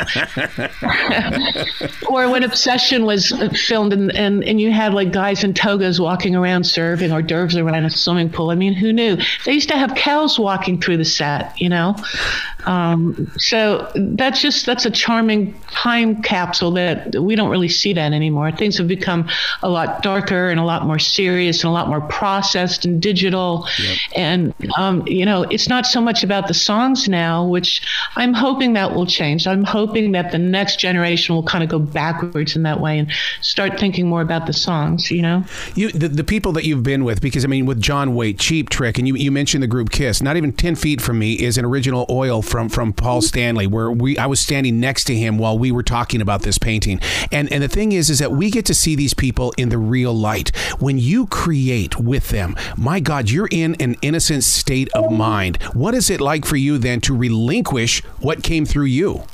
or 2.09 2.29
when 2.31 2.43
Obsession 2.43 3.05
was 3.05 3.33
filmed 3.67 3.93
and, 3.93 4.15
and, 4.15 4.45
and 4.45 4.61
you 4.61 4.71
had 4.71 4.95
like 4.95 5.13
guys 5.13 5.43
in 5.45 5.55
togas 5.55 6.01
walking 6.01 6.37
around 6.37 6.65
serving 6.65 7.13
or 7.13 7.23
dervs 7.23 7.61
around 7.61 7.85
a 7.85 7.91
swimming 7.91 8.31
pool. 8.31 8.51
I 8.51 8.55
mean, 8.55 8.75
who 8.75 8.93
knew? 8.93 9.17
They 9.45 9.53
used 9.53 9.69
to 9.69 9.77
have 9.77 9.95
cows 9.95 10.39
walking 10.39 10.81
through 10.81 10.99
the 10.99 11.05
set, 11.05 11.61
you 11.61 11.69
know? 11.69 11.97
Um, 12.69 13.33
so 13.39 13.91
that's 13.95 14.43
just 14.43 14.67
that's 14.67 14.85
a 14.85 14.91
charming 14.91 15.59
time 15.71 16.21
capsule 16.21 16.71
that 16.73 17.15
we 17.15 17.35
don't 17.35 17.49
really 17.49 17.69
see 17.69 17.95
that 17.95 18.13
anymore. 18.13 18.53
Things 18.53 18.77
have 18.77 18.87
become 18.87 19.27
a 19.63 19.71
lot 19.71 20.03
darker 20.03 20.51
and 20.51 20.61
a 20.61 20.65
lot 20.65 20.85
more 20.85 20.99
serious 20.99 21.65
and 21.65 21.71
a 21.71 21.73
lot 21.73 21.89
more 21.89 22.03
processed 22.03 22.85
and 22.85 23.01
digital. 23.01 23.67
Yep. 23.79 23.99
And 24.17 24.55
um, 24.77 25.07
you 25.09 25.25
know, 25.25 25.45
it's 25.45 25.67
not 25.67 25.87
so 25.87 26.03
much 26.03 26.23
about 26.23 26.47
the 26.47 26.53
songs 26.53 27.09
now, 27.09 27.47
which 27.47 27.81
I'm 28.17 28.35
hoping 28.35 28.75
that 28.75 28.95
will 28.95 29.07
change. 29.07 29.47
I'm 29.47 29.65
hoping 29.65 30.13
that 30.13 30.31
the 30.31 30.39
next 30.39 30.79
generation 30.79 31.35
will 31.35 31.45
kind 31.45 31.65
of 31.65 31.71
go 31.71 31.79
backwards 31.79 32.55
in 32.55 32.65
that 32.65 32.81
way 32.81 32.99
and 32.99 33.11
start 33.41 33.81
thinking 33.81 34.07
more 34.07 34.21
about 34.21 34.47
the 34.47 34.53
songs. 34.53 35.11
You 35.11 35.23
know, 35.23 35.45
you 35.75 35.91
the, 35.91 36.09
the 36.09 36.25
people 36.25 36.53
that 36.53 36.65
you've 36.65 36.83
been 36.83 37.05
with, 37.05 37.23
because 37.23 37.47
I 37.47 37.49
mean, 37.49 37.65
with 37.65 37.81
John 37.81 38.15
Waite, 38.15 38.39
Cheap 38.39 38.69
Trick, 38.69 38.99
and 38.99 39.09
you 39.09 39.17
you 39.17 39.33
mentioned 39.33 39.63
the 39.63 39.69
group 39.69 39.89
Kiss. 39.91 40.21
Not 40.21 40.37
even 40.37 40.53
ten 40.53 40.75
feet 40.75 41.01
from 41.01 41.19
me 41.19 41.33
is 41.33 41.57
an 41.57 41.65
original 41.65 42.05
oil 42.11 42.43
from 42.43 42.58
from 42.59 42.69
from 42.69 42.93
Paul 42.93 43.23
Stanley, 43.23 43.69
where 43.69 43.91
we 43.91 44.19
I 44.19 44.27
was 44.27 44.41
standing 44.41 44.81
next 44.81 45.05
to 45.05 45.15
him 45.15 45.39
while 45.39 45.57
we 45.57 45.71
were 45.71 45.85
talking 45.85 46.21
about 46.21 46.43
this 46.43 46.59
painting. 46.59 47.01
And 47.31 47.53
and 47.53 47.63
the 47.63 47.69
thing 47.69 47.93
is, 47.93 48.11
is 48.11 48.19
that 48.19 48.33
we 48.33 48.51
get 48.51 48.67
to 48.67 48.75
see 48.75 48.97
these 48.97 49.15
people 49.15 49.53
in 49.57 49.69
the 49.69 49.79
real 49.79 50.13
light. 50.13 50.55
When 50.81 50.99
you 50.99 51.27
create 51.27 52.01
with 52.01 52.31
them, 52.31 52.57
my 52.77 52.99
God, 53.01 53.31
you're 53.31 53.49
in 53.51 53.77
an 53.81 53.97
innocent 54.03 54.43
state 54.45 54.89
of 54.93 55.13
mind. 55.13 55.63
What 55.73 55.95
is 55.95 56.11
it 56.11 56.21
like 56.21 56.45
for 56.45 56.57
you 56.57 56.79
then 56.79 57.01
to 57.03 57.17
relinquish 57.17 58.03
what 58.21 58.43
came 58.43 58.67
through 58.67 58.87
you? 58.87 59.25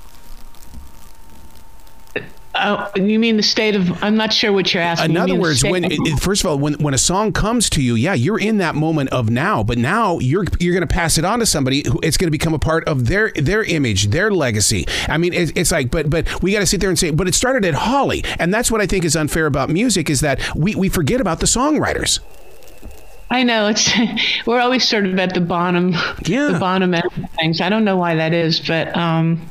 Uh, 2.54 2.88
you 2.94 3.18
mean 3.18 3.36
the 3.36 3.42
state 3.42 3.74
of? 3.74 4.02
I'm 4.02 4.16
not 4.16 4.32
sure 4.32 4.52
what 4.52 4.72
you're 4.72 4.82
asking. 4.82 5.10
In 5.10 5.16
other 5.16 5.34
words, 5.34 5.64
when 5.64 5.84
of, 5.84 6.20
first 6.20 6.44
of 6.44 6.50
all, 6.50 6.58
when 6.58 6.74
when 6.74 6.94
a 6.94 6.98
song 6.98 7.32
comes 7.32 7.68
to 7.70 7.82
you, 7.82 7.96
yeah, 7.96 8.14
you're 8.14 8.38
in 8.38 8.58
that 8.58 8.76
moment 8.76 9.10
of 9.10 9.28
now, 9.28 9.64
but 9.64 9.76
now 9.76 10.20
you're 10.20 10.44
you're 10.60 10.72
going 10.72 10.86
to 10.86 10.92
pass 10.92 11.18
it 11.18 11.24
on 11.24 11.40
to 11.40 11.46
somebody 11.46 11.82
who 11.86 11.98
it's 12.02 12.16
going 12.16 12.28
to 12.28 12.32
become 12.32 12.54
a 12.54 12.58
part 12.58 12.84
of 12.84 13.06
their 13.06 13.32
their 13.32 13.64
image, 13.64 14.08
their 14.08 14.30
legacy. 14.30 14.86
I 15.08 15.18
mean, 15.18 15.32
it's, 15.34 15.52
it's 15.56 15.72
like, 15.72 15.90
but 15.90 16.08
but 16.08 16.42
we 16.42 16.52
got 16.52 16.60
to 16.60 16.66
sit 16.66 16.80
there 16.80 16.90
and 16.90 16.98
say, 16.98 17.10
but 17.10 17.26
it 17.26 17.34
started 17.34 17.64
at 17.64 17.74
Holly, 17.74 18.24
and 18.38 18.54
that's 18.54 18.70
what 18.70 18.80
I 18.80 18.86
think 18.86 19.04
is 19.04 19.16
unfair 19.16 19.46
about 19.46 19.68
music 19.68 20.08
is 20.08 20.20
that 20.20 20.40
we 20.54 20.76
we 20.76 20.88
forget 20.88 21.20
about 21.20 21.40
the 21.40 21.46
songwriters. 21.46 22.20
I 23.30 23.42
know 23.42 23.66
it's 23.66 23.90
we're 24.46 24.60
always 24.60 24.88
sort 24.88 25.06
of 25.06 25.18
at 25.18 25.34
the 25.34 25.40
bottom, 25.40 25.92
yeah. 26.24 26.52
the 26.52 26.58
bottom 26.60 26.94
end 26.94 27.04
of 27.04 27.30
things. 27.32 27.60
I 27.60 27.68
don't 27.68 27.84
know 27.84 27.96
why 27.96 28.14
that 28.14 28.32
is, 28.32 28.60
but 28.60 28.96
um, 28.96 29.50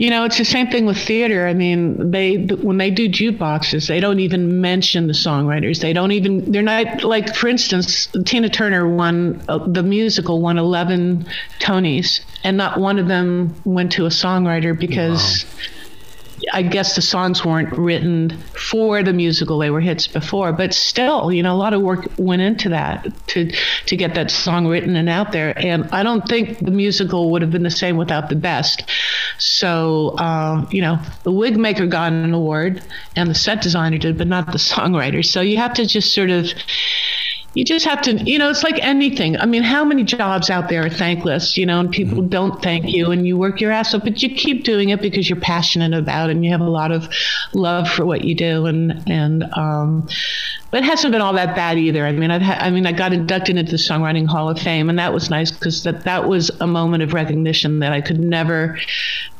you 0.00 0.08
know, 0.08 0.24
it's 0.24 0.38
the 0.38 0.46
same 0.46 0.68
thing 0.68 0.86
with 0.86 0.96
theater. 0.96 1.46
I 1.46 1.52
mean, 1.52 2.10
they 2.10 2.36
when 2.36 2.78
they 2.78 2.90
do 2.90 3.06
jukeboxes, 3.06 3.86
they 3.86 4.00
don't 4.00 4.18
even 4.18 4.58
mention 4.62 5.06
the 5.08 5.12
songwriters. 5.12 5.82
They 5.82 5.92
don't 5.92 6.12
even. 6.12 6.50
They're 6.50 6.62
not 6.62 7.04
like, 7.04 7.36
for 7.36 7.48
instance, 7.48 8.08
Tina 8.24 8.48
Turner 8.48 8.88
won 8.88 9.42
uh, 9.46 9.58
the 9.58 9.82
musical 9.82 10.40
won 10.40 10.56
eleven 10.56 11.26
Tonys, 11.58 12.22
and 12.42 12.56
not 12.56 12.80
one 12.80 12.98
of 12.98 13.08
them 13.08 13.54
went 13.66 13.92
to 13.92 14.06
a 14.06 14.10
songwriter 14.10 14.76
because. 14.76 15.44
Wow 15.44 15.66
I 16.52 16.62
guess 16.62 16.96
the 16.96 17.02
songs 17.02 17.44
weren't 17.44 17.72
written 17.76 18.30
for 18.52 19.02
the 19.02 19.12
musical; 19.12 19.58
they 19.58 19.70
were 19.70 19.80
hits 19.80 20.06
before. 20.06 20.52
But 20.52 20.74
still, 20.74 21.32
you 21.32 21.42
know, 21.42 21.54
a 21.54 21.58
lot 21.58 21.74
of 21.74 21.82
work 21.82 22.06
went 22.18 22.42
into 22.42 22.70
that 22.70 23.06
to 23.28 23.52
to 23.86 23.96
get 23.96 24.14
that 24.14 24.30
song 24.30 24.66
written 24.66 24.96
and 24.96 25.08
out 25.08 25.32
there. 25.32 25.56
And 25.56 25.88
I 25.92 26.02
don't 26.02 26.26
think 26.26 26.58
the 26.58 26.70
musical 26.70 27.30
would 27.32 27.42
have 27.42 27.50
been 27.50 27.62
the 27.62 27.70
same 27.70 27.96
without 27.96 28.28
the 28.28 28.36
best. 28.36 28.84
So, 29.38 30.10
uh, 30.18 30.66
you 30.70 30.82
know, 30.82 30.98
the 31.22 31.32
wig 31.32 31.56
maker 31.56 31.86
got 31.86 32.12
an 32.12 32.34
award, 32.34 32.82
and 33.16 33.30
the 33.30 33.34
set 33.34 33.62
designer 33.62 33.98
did, 33.98 34.18
but 34.18 34.26
not 34.26 34.46
the 34.46 34.58
songwriter. 34.58 35.24
So 35.24 35.40
you 35.40 35.56
have 35.58 35.74
to 35.74 35.86
just 35.86 36.14
sort 36.14 36.30
of 36.30 36.52
you 37.54 37.64
just 37.64 37.84
have 37.84 38.00
to 38.00 38.12
you 38.24 38.38
know 38.38 38.48
it's 38.50 38.62
like 38.62 38.78
anything 38.84 39.36
i 39.38 39.46
mean 39.46 39.62
how 39.62 39.84
many 39.84 40.04
jobs 40.04 40.50
out 40.50 40.68
there 40.68 40.84
are 40.84 40.90
thankless 40.90 41.56
you 41.56 41.66
know 41.66 41.80
and 41.80 41.90
people 41.90 42.18
mm-hmm. 42.18 42.28
don't 42.28 42.62
thank 42.62 42.92
you 42.92 43.10
and 43.10 43.26
you 43.26 43.36
work 43.36 43.60
your 43.60 43.72
ass 43.72 43.94
off 43.94 44.02
but 44.04 44.22
you 44.22 44.32
keep 44.34 44.62
doing 44.62 44.90
it 44.90 45.00
because 45.02 45.28
you're 45.28 45.40
passionate 45.40 45.92
about 45.92 46.30
it 46.30 46.36
and 46.36 46.44
you 46.44 46.50
have 46.50 46.60
a 46.60 46.68
lot 46.68 46.92
of 46.92 47.08
love 47.52 47.88
for 47.88 48.06
what 48.06 48.24
you 48.24 48.34
do 48.34 48.66
and 48.66 49.02
and 49.08 49.44
um 49.54 50.06
but 50.70 50.84
it 50.84 50.84
hasn't 50.84 51.10
been 51.10 51.20
all 51.20 51.32
that 51.32 51.56
bad 51.56 51.78
either. 51.78 52.06
I 52.06 52.12
mean, 52.12 52.30
I've 52.30 52.42
ha- 52.42 52.58
I 52.60 52.70
mean, 52.70 52.86
I 52.86 52.92
got 52.92 53.12
inducted 53.12 53.56
into 53.56 53.72
the 53.72 53.76
Songwriting 53.76 54.26
Hall 54.26 54.48
of 54.48 54.58
Fame, 54.58 54.88
and 54.88 54.98
that 55.00 55.12
was 55.12 55.28
nice 55.28 55.50
because 55.50 55.82
that 55.82 56.04
that 56.04 56.28
was 56.28 56.50
a 56.60 56.66
moment 56.66 57.02
of 57.02 57.12
recognition 57.12 57.80
that 57.80 57.92
I 57.92 58.00
could 58.00 58.20
never 58.20 58.78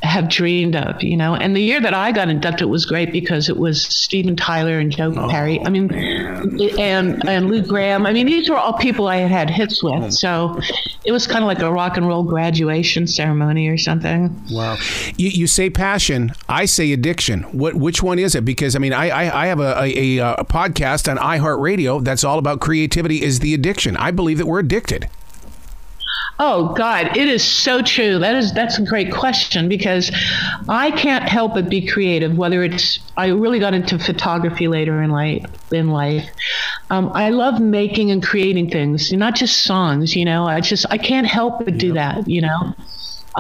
have 0.03 0.29
dreamed 0.29 0.75
of, 0.75 1.03
you 1.03 1.17
know. 1.17 1.37
And 1.37 1.55
the 1.55 1.61
year 1.61 1.81
that 1.81 1.95
I 1.95 2.11
got 2.11 2.29
inducted 2.29 2.69
was 2.69 2.85
great 2.85 3.13
because 3.13 3.49
it 3.49 3.59
was 3.59 3.83
Steven 3.83 4.35
Tyler 4.35 4.81
and 4.81 4.91
Joe 4.91 5.15
oh, 5.17 5.29
Perry. 5.29 5.61
I 5.65 5.69
mean, 5.69 5.87
man. 5.87 6.61
and 6.79 7.29
and 7.29 7.49
Lou 7.49 7.63
Gramm. 8.01 8.11
I 8.11 8.13
mean, 8.13 8.27
these 8.27 8.49
were 8.49 8.57
all 8.57 8.73
people 8.75 9.09
I 9.09 9.17
had 9.17 9.31
had 9.31 9.51
hits 9.51 9.83
with, 9.83 10.03
oh. 10.03 10.11
so 10.11 10.61
it 11.05 11.13
was 11.13 11.27
kind 11.27 11.43
of 11.43 11.49
like 11.49 11.61
a 11.61 11.73
rock 11.73 11.97
and 11.97 12.07
roll 12.07 12.23
graduation 12.23 13.07
ceremony 13.07 13.69
or 13.69 13.79
something. 13.79 14.41
Wow, 14.51 14.77
you, 15.17 15.29
you 15.29 15.47
say 15.47 15.71
passion, 15.71 16.33
I 16.49 16.65
say 16.65 16.93
addiction. 16.93 17.43
What 17.45 17.75
which 17.75 18.03
one 18.03 18.19
is 18.19 18.35
it? 18.35 18.45
Because 18.45 18.77
I 18.77 18.79
mean, 18.79 18.93
I 18.93 19.09
I, 19.09 19.45
I 19.45 19.47
have 19.47 19.61
a, 19.61 19.81
a, 19.81 20.19
a 20.19 20.27
uh, 20.27 20.45
podcast 20.45 21.11
on 21.11 21.17
iHeartRadio 21.19 22.05
that's 22.05 22.25
all 22.25 22.39
about 22.39 22.61
creativity 22.61 23.23
is 23.23 23.41
the 23.41 23.55
addiction. 23.55 23.97
I 23.97 24.11
believe 24.11 24.39
that 24.39 24.47
we're 24.47 24.61
addicted. 24.61 25.09
Oh 26.43 26.73
God, 26.73 27.19
it 27.19 27.29
is 27.29 27.45
so 27.45 27.83
true. 27.83 28.19
That 28.19 28.35
is 28.35 28.55
that's 28.55 28.79
a 28.79 28.83
great 28.83 29.13
question 29.13 29.69
because 29.69 30.11
I 30.69 30.91
can't 30.91 31.29
help 31.29 31.53
but 31.53 31.69
be 31.69 31.87
creative. 31.87 32.37
Whether 32.37 32.65
it's 32.65 32.99
I 33.17 33.27
really 33.27 33.59
got 33.59 33.75
into 33.75 33.99
photography 33.99 34.67
later 34.67 35.03
in 35.03 35.11
life. 35.11 35.45
In 35.71 35.91
life, 35.91 36.29
um, 36.89 37.13
I 37.15 37.29
love 37.29 37.61
making 37.61 38.11
and 38.11 38.23
creating 38.23 38.71
things, 38.71 39.13
not 39.13 39.35
just 39.35 39.65
songs. 39.65 40.17
You 40.17 40.25
know, 40.25 40.47
I 40.47 40.61
just 40.61 40.87
I 40.91 40.97
can't 40.97 41.27
help 41.27 41.65
but 41.65 41.77
do 41.77 41.93
that. 41.93 42.27
You 42.27 42.41
know, 42.41 42.75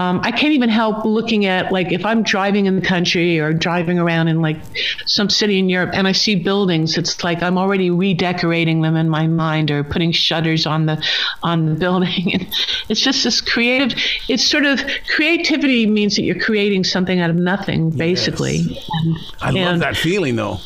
um, 0.00 0.20
I 0.22 0.32
can't 0.32 0.54
even 0.54 0.70
help 0.70 1.04
looking 1.04 1.44
at 1.44 1.70
like 1.72 1.92
if 1.92 2.06
I'm 2.06 2.22
driving 2.22 2.64
in 2.64 2.76
the 2.76 2.86
country 2.86 3.38
or 3.38 3.52
driving 3.52 3.98
around 3.98 4.28
in 4.28 4.40
like 4.40 4.56
some 5.04 5.28
city 5.28 5.58
in 5.58 5.68
Europe 5.68 5.90
and 5.92 6.08
I 6.08 6.12
see 6.12 6.36
buildings, 6.36 6.96
it's 6.96 7.22
like 7.22 7.42
I'm 7.42 7.58
already 7.58 7.90
redecorating 7.90 8.80
them 8.80 8.96
in 8.96 9.10
my 9.10 9.26
mind 9.26 9.70
or 9.70 9.84
putting 9.84 10.10
shutters 10.10 10.64
on 10.64 10.86
the 10.86 11.04
on 11.42 11.66
the 11.66 11.74
building. 11.74 12.32
And 12.40 12.46
it's 12.88 13.00
just 13.00 13.24
this 13.24 13.40
creative. 13.40 13.98
It's 14.28 14.44
sort 14.44 14.64
of 14.64 14.80
creativity 15.14 15.86
means 15.86 16.16
that 16.16 16.22
you're 16.22 16.38
creating 16.38 16.84
something 16.84 17.20
out 17.20 17.28
of 17.28 17.36
nothing, 17.36 17.90
basically. 17.90 18.58
Yes. 18.58 18.88
And, 19.02 19.16
I 19.42 19.48
and, 19.48 19.58
love 19.58 19.78
that 19.80 19.96
feeling, 19.96 20.36
though. 20.36 20.58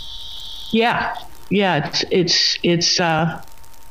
Yeah, 0.71 1.17
yeah. 1.49 1.87
It's 1.87 2.05
it's 2.11 2.59
it's 2.63 3.01
uh, 3.01 3.43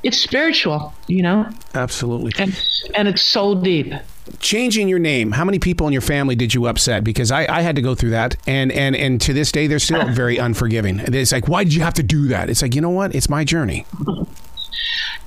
it's 0.04 0.18
spiritual, 0.18 0.94
you 1.08 1.24
know. 1.24 1.50
Absolutely. 1.74 2.32
And 2.38 2.60
and 2.96 3.08
it's 3.08 3.24
soul 3.24 3.56
deep 3.56 3.94
changing 4.40 4.88
your 4.88 5.00
name 5.00 5.32
how 5.32 5.46
many 5.46 5.60
people 5.60 5.88
in 5.88 5.94
your 5.94 6.02
family 6.02 6.36
did 6.36 6.54
you 6.54 6.68
upset? 6.68 7.04
Because 7.04 7.32
I, 7.32 7.46
I 7.48 7.62
had 7.62 7.76
to 7.76 7.82
go 7.82 7.96
through 7.96 8.12
that. 8.12 8.36
And 8.48 8.72
and 8.72 8.96
and 8.96 9.20
to 9.22 9.34
this 9.34 9.52
day 9.52 9.68
they're 9.68 9.80
still 9.80 10.08
very 10.10 10.38
unforgiving. 10.48 11.00
It's 11.00 11.32
like 11.32 11.48
why 11.48 11.64
did 11.64 11.74
you 11.74 11.82
have 11.82 11.94
to 11.96 12.04
do 12.04 12.28
that? 12.28 12.50
It's 12.50 12.62
like 12.62 12.76
you 12.76 12.82
know 12.82 12.90
what? 12.90 13.16
It's 13.16 13.30
my 13.30 13.44
journey 13.44 13.86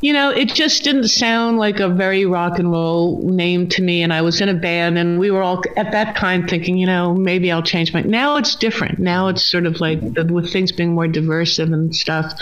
you 0.01 0.13
know, 0.13 0.31
it 0.31 0.49
just 0.49 0.85
didn't 0.85 1.09
sound 1.09 1.59
like 1.59 1.81
a 1.81 1.89
very 1.89 2.27
rock 2.27 2.59
and 2.59 2.71
roll 2.71 3.23
name 3.23 3.69
to 3.71 3.83
me. 3.83 4.03
And 4.03 4.13
I 4.13 4.23
was 4.23 4.41
in 4.41 4.49
a 4.49 4.55
band, 4.55 4.99
and 4.99 5.19
we 5.19 5.31
were 5.31 5.43
all 5.43 5.63
at 5.77 5.93
that 5.93 6.17
time 6.17 6.47
thinking, 6.47 6.77
you 6.77 6.87
know, 6.87 7.15
maybe 7.15 7.51
I'll 7.51 7.63
change 7.63 7.93
my. 7.95 8.03
Now 8.03 8.37
it's 8.37 8.55
different. 8.55 8.99
Now 8.99 9.29
it's 9.29 9.45
sort 9.45 9.67
of 9.67 9.81
like 9.81 10.01
with 10.03 10.53
things 10.53 10.73
being 10.73 10.95
more 10.95 11.09
diverse 11.09 11.59
and 11.59 11.95
stuff. 11.95 12.33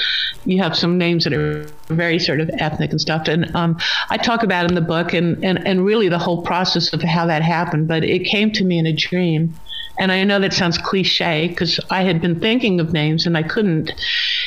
You 0.45 0.63
have 0.63 0.77
some 0.77 0.99
names 0.99 1.25
that 1.25 1.33
are 1.33 1.67
very 1.89 2.19
sort 2.19 2.41
of 2.41 2.51
ethnic 2.59 2.91
and 2.91 3.01
stuff. 3.01 3.29
And 3.29 3.55
um, 3.55 3.79
I 4.11 4.17
talk 4.17 4.43
about 4.43 4.69
in 4.69 4.75
the 4.75 4.81
book, 4.81 5.13
and, 5.15 5.45
and 5.45 5.65
and 5.67 5.85
really 5.85 6.09
the 6.09 6.19
whole 6.19 6.43
process 6.43 6.93
of 6.93 7.03
how 7.03 7.27
that 7.27 7.43
happened. 7.43 7.89
But 7.89 8.05
it 8.05 8.25
came 8.25 8.51
to 8.53 8.65
me 8.65 8.79
in 8.79 8.87
a 8.87 8.93
dream 8.93 9.55
and 9.99 10.11
I 10.11 10.25
know 10.25 10.41
that 10.41 10.53
sounds 10.53 10.77
cliche 10.79 11.49
because 11.49 11.79
I 11.91 12.03
had 12.03 12.21
been 12.21 12.41
thinking 12.41 12.81
of 12.81 12.93
names 12.93 13.27
and 13.27 13.37
I 13.37 13.43
couldn't. 13.43 13.93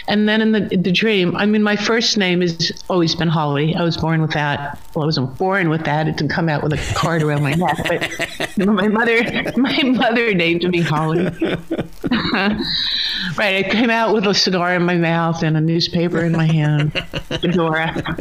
And 0.07 0.27
then 0.27 0.41
in 0.41 0.51
the 0.51 0.77
the 0.77 0.91
dream, 0.91 1.35
I 1.35 1.45
mean, 1.45 1.63
my 1.63 1.75
first 1.75 2.17
name 2.17 2.41
has 2.41 2.71
always 2.89 3.15
been 3.15 3.27
Holly. 3.27 3.75
I 3.75 3.83
was 3.83 3.97
born 3.97 4.21
with 4.21 4.31
that. 4.31 4.79
Well, 4.93 5.03
I 5.03 5.05
wasn't 5.05 5.37
born 5.37 5.69
with 5.69 5.85
that. 5.85 6.07
It 6.07 6.17
didn't 6.17 6.31
come 6.31 6.49
out 6.49 6.63
with 6.63 6.73
a 6.73 6.93
card 6.95 7.23
around 7.23 7.43
my 7.43 7.53
neck. 7.53 7.77
But 7.87 8.57
my 8.67 8.87
mother, 8.87 9.51
my 9.57 9.83
mother 9.83 10.33
named 10.33 10.67
me 10.69 10.81
Holly. 10.81 11.25
right. 13.37 13.65
I 13.65 13.69
came 13.69 13.89
out 13.89 14.13
with 14.13 14.25
a 14.27 14.33
cigar 14.33 14.75
in 14.75 14.83
my 14.83 14.95
mouth 14.95 15.43
and 15.43 15.55
a 15.55 15.61
newspaper 15.61 16.21
in 16.21 16.33
my 16.33 16.45
hand, 16.45 16.93
fedora. 17.41 18.17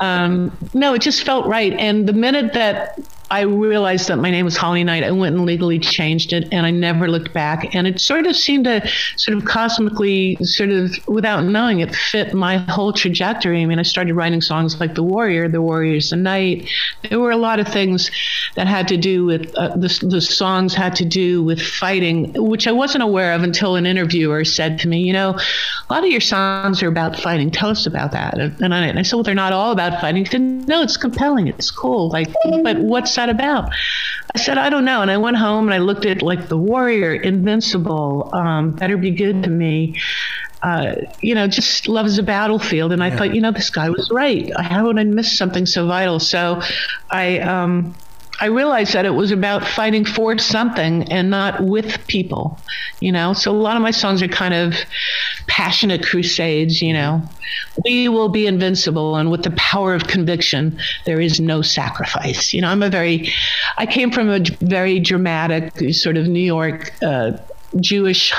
Um, 0.00 0.56
no, 0.74 0.94
it 0.94 1.02
just 1.02 1.24
felt 1.24 1.46
right. 1.46 1.72
And 1.74 2.08
the 2.08 2.12
minute 2.12 2.52
that 2.54 2.98
I 3.32 3.40
realized 3.40 4.08
that 4.08 4.18
my 4.18 4.30
name 4.30 4.44
was 4.44 4.58
Holly 4.58 4.84
Knight. 4.84 5.04
I 5.04 5.10
went 5.10 5.34
and 5.34 5.46
legally 5.46 5.78
changed 5.78 6.34
it, 6.34 6.48
and 6.52 6.66
I 6.66 6.70
never 6.70 7.08
looked 7.08 7.32
back. 7.32 7.74
And 7.74 7.86
it 7.86 7.98
sort 7.98 8.26
of 8.26 8.36
seemed 8.36 8.64
to 8.66 8.86
sort 9.16 9.38
of 9.38 9.46
cosmically, 9.46 10.36
sort 10.42 10.68
of 10.68 10.90
without 11.08 11.42
knowing 11.42 11.80
it, 11.80 11.94
fit 11.94 12.34
my 12.34 12.58
whole 12.58 12.92
trajectory. 12.92 13.62
I 13.62 13.64
mean, 13.64 13.78
I 13.78 13.84
started 13.84 14.12
writing 14.12 14.42
songs 14.42 14.78
like 14.78 14.94
The 14.94 15.02
Warrior, 15.02 15.48
The 15.48 15.62
Warrior's 15.62 16.10
the 16.10 16.16
Night. 16.16 16.68
There 17.08 17.18
were 17.18 17.30
a 17.30 17.38
lot 17.38 17.58
of 17.58 17.66
things 17.66 18.10
that 18.54 18.66
had 18.66 18.86
to 18.88 18.98
do 18.98 19.24
with 19.24 19.54
uh, 19.56 19.76
the, 19.76 20.06
the 20.10 20.20
songs 20.20 20.74
had 20.74 20.94
to 20.96 21.06
do 21.06 21.42
with 21.42 21.62
fighting, 21.62 22.34
which 22.36 22.66
I 22.66 22.72
wasn't 22.72 23.02
aware 23.02 23.32
of 23.32 23.42
until 23.42 23.76
an 23.76 23.86
interviewer 23.86 24.44
said 24.44 24.78
to 24.80 24.88
me, 24.88 25.00
you 25.00 25.14
know, 25.14 25.30
a 25.88 25.92
lot 25.92 26.04
of 26.04 26.10
your 26.10 26.20
songs 26.20 26.82
are 26.82 26.88
about 26.88 27.18
fighting. 27.18 27.50
Tell 27.50 27.70
us 27.70 27.86
about 27.86 28.12
that. 28.12 28.36
And 28.38 28.74
I, 28.74 28.86
and 28.86 28.98
I 28.98 29.02
said, 29.02 29.16
well, 29.16 29.22
they're 29.22 29.34
not 29.34 29.54
all 29.54 29.72
about 29.72 30.02
fighting. 30.02 30.26
He 30.26 30.30
said, 30.30 30.42
no, 30.42 30.82
it's 30.82 30.98
compelling. 30.98 31.46
It's 31.48 31.70
cool. 31.70 32.10
Like, 32.10 32.28
but 32.62 32.76
what's 32.78 33.21
that 33.22 33.30
about? 33.30 33.70
I 34.34 34.38
said, 34.38 34.58
I 34.58 34.70
don't 34.70 34.84
know. 34.84 35.02
And 35.02 35.10
I 35.10 35.18
went 35.18 35.36
home 35.36 35.66
and 35.66 35.74
I 35.74 35.78
looked 35.78 36.06
at 36.06 36.22
like 36.22 36.48
The 36.48 36.58
Warrior, 36.58 37.14
Invincible, 37.14 38.30
um, 38.32 38.72
Better 38.72 38.96
Be 38.96 39.10
Good 39.10 39.44
to 39.44 39.50
Me. 39.50 40.00
Uh, 40.62 40.94
you 41.20 41.34
know, 41.34 41.48
just 41.48 41.88
love 41.88 42.06
is 42.06 42.18
a 42.18 42.22
battlefield. 42.22 42.92
And 42.92 43.02
I 43.02 43.08
yeah. 43.08 43.16
thought, 43.16 43.34
you 43.34 43.40
know, 43.40 43.50
this 43.50 43.70
guy 43.70 43.90
was 43.90 44.10
right. 44.10 44.52
How 44.58 44.86
would 44.86 44.98
I 44.98 45.04
miss 45.04 45.36
something 45.36 45.66
so 45.66 45.86
vital? 45.86 46.18
So 46.20 46.62
I, 47.10 47.40
um, 47.40 47.94
I 48.40 48.46
realized 48.46 48.94
that 48.94 49.04
it 49.04 49.10
was 49.10 49.30
about 49.30 49.66
fighting 49.66 50.04
for 50.04 50.36
something 50.38 51.04
and 51.12 51.30
not 51.30 51.62
with 51.62 52.06
people, 52.06 52.58
you 53.00 53.12
know. 53.12 53.34
So 53.34 53.52
a 53.52 53.54
lot 53.54 53.76
of 53.76 53.82
my 53.82 53.90
songs 53.90 54.22
are 54.22 54.28
kind 54.28 54.54
of 54.54 54.74
passionate 55.46 56.04
crusades, 56.04 56.82
you 56.82 56.92
know. 56.92 57.22
We 57.84 58.08
will 58.08 58.28
be 58.28 58.46
invincible, 58.46 59.16
and 59.16 59.30
with 59.30 59.42
the 59.42 59.52
power 59.52 59.94
of 59.94 60.06
conviction, 60.06 60.78
there 61.04 61.20
is 61.20 61.40
no 61.40 61.62
sacrifice. 61.62 62.52
You 62.52 62.62
know, 62.62 62.68
I'm 62.68 62.82
a 62.82 62.90
very, 62.90 63.32
I 63.76 63.86
came 63.86 64.10
from 64.10 64.28
a 64.28 64.40
very 64.60 64.98
dramatic 64.98 65.94
sort 65.94 66.16
of 66.16 66.26
New 66.26 66.40
York 66.40 66.92
uh, 67.02 67.32
Jewish 67.80 68.32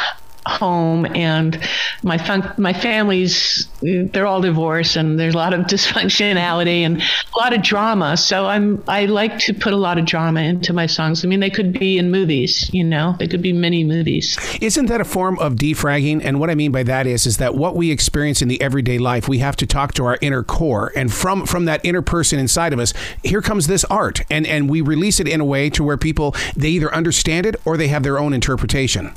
home 0.46 1.06
and 1.16 1.60
my 2.04 2.18
fun- 2.18 2.54
my 2.58 2.74
family's 2.74 3.68
they're 3.82 4.26
all 4.26 4.42
divorced 4.42 4.96
and 4.96 5.20
there's 5.20 5.34
a 5.34 5.38
lot 5.38 5.54
of 5.54 5.62
dysfunctionality 5.68 6.82
and 6.82 7.02
a 7.02 7.40
lot 7.40 7.54
of 7.54 7.62
drama. 7.62 8.18
So 8.18 8.46
i'm 8.46 8.84
i 8.88 9.06
like 9.06 9.40
to 9.40 9.54
put 9.54 9.74
a 9.74 9.78
lot 9.78 9.98
of 9.98 10.06
drama 10.06 10.42
into 10.42 10.74
my 10.74 10.86
songs. 10.86 11.24
I 11.24 11.28
mean 11.28 11.40
they 11.40 11.50
could 11.50 11.74
be 11.74 11.98
in 11.98 12.12
movies 12.12 12.70
you 12.74 12.84
know 12.84 13.16
they 13.20 13.28
could 13.28 13.42
be 13.42 13.54
mini 13.54 13.84
movies. 13.84 14.38
Isn't 14.62 14.88
that 14.88 15.02
a 15.02 15.06
form 15.06 15.40
of 15.40 15.56
defragging? 15.56 16.22
And 16.24 16.40
what 16.40 16.50
i 16.50 16.56
mean 16.56 16.72
by 16.72 16.84
that 16.84 17.08
is 17.08 17.26
is 17.26 17.38
that 17.38 17.56
what 17.56 17.76
we 17.76 17.92
experience 17.92 18.42
in 18.42 18.48
the 18.48 18.62
everyday 18.62 18.98
life 18.98 19.28
we 19.28 19.40
have 19.40 19.56
to 19.58 19.66
talk 19.66 19.94
to 19.94 20.06
our 20.06 20.18
inner 20.22 20.44
core. 20.44 20.92
And 20.96 21.12
from 21.12 21.46
from 21.46 21.66
that 21.66 21.82
inner 21.84 22.02
person 22.02 22.40
inside 22.40 22.74
of 22.74 22.80
us 22.80 22.94
here 23.24 23.42
comes 23.42 23.68
this 23.68 23.84
art. 23.86 24.22
And 24.30 24.46
and 24.46 24.70
we 24.70 24.82
release 24.82 25.20
it 25.20 25.28
in 25.28 25.40
a 25.40 25.46
way 25.46 25.70
to 25.72 25.84
where 25.84 25.98
people 25.98 26.36
they 26.56 26.70
either 26.70 26.94
understand 26.94 27.46
it 27.46 27.56
or 27.66 27.78
they 27.78 27.88
have 27.88 28.04
their 28.04 28.20
own 28.20 28.34
interpretation 28.34 29.14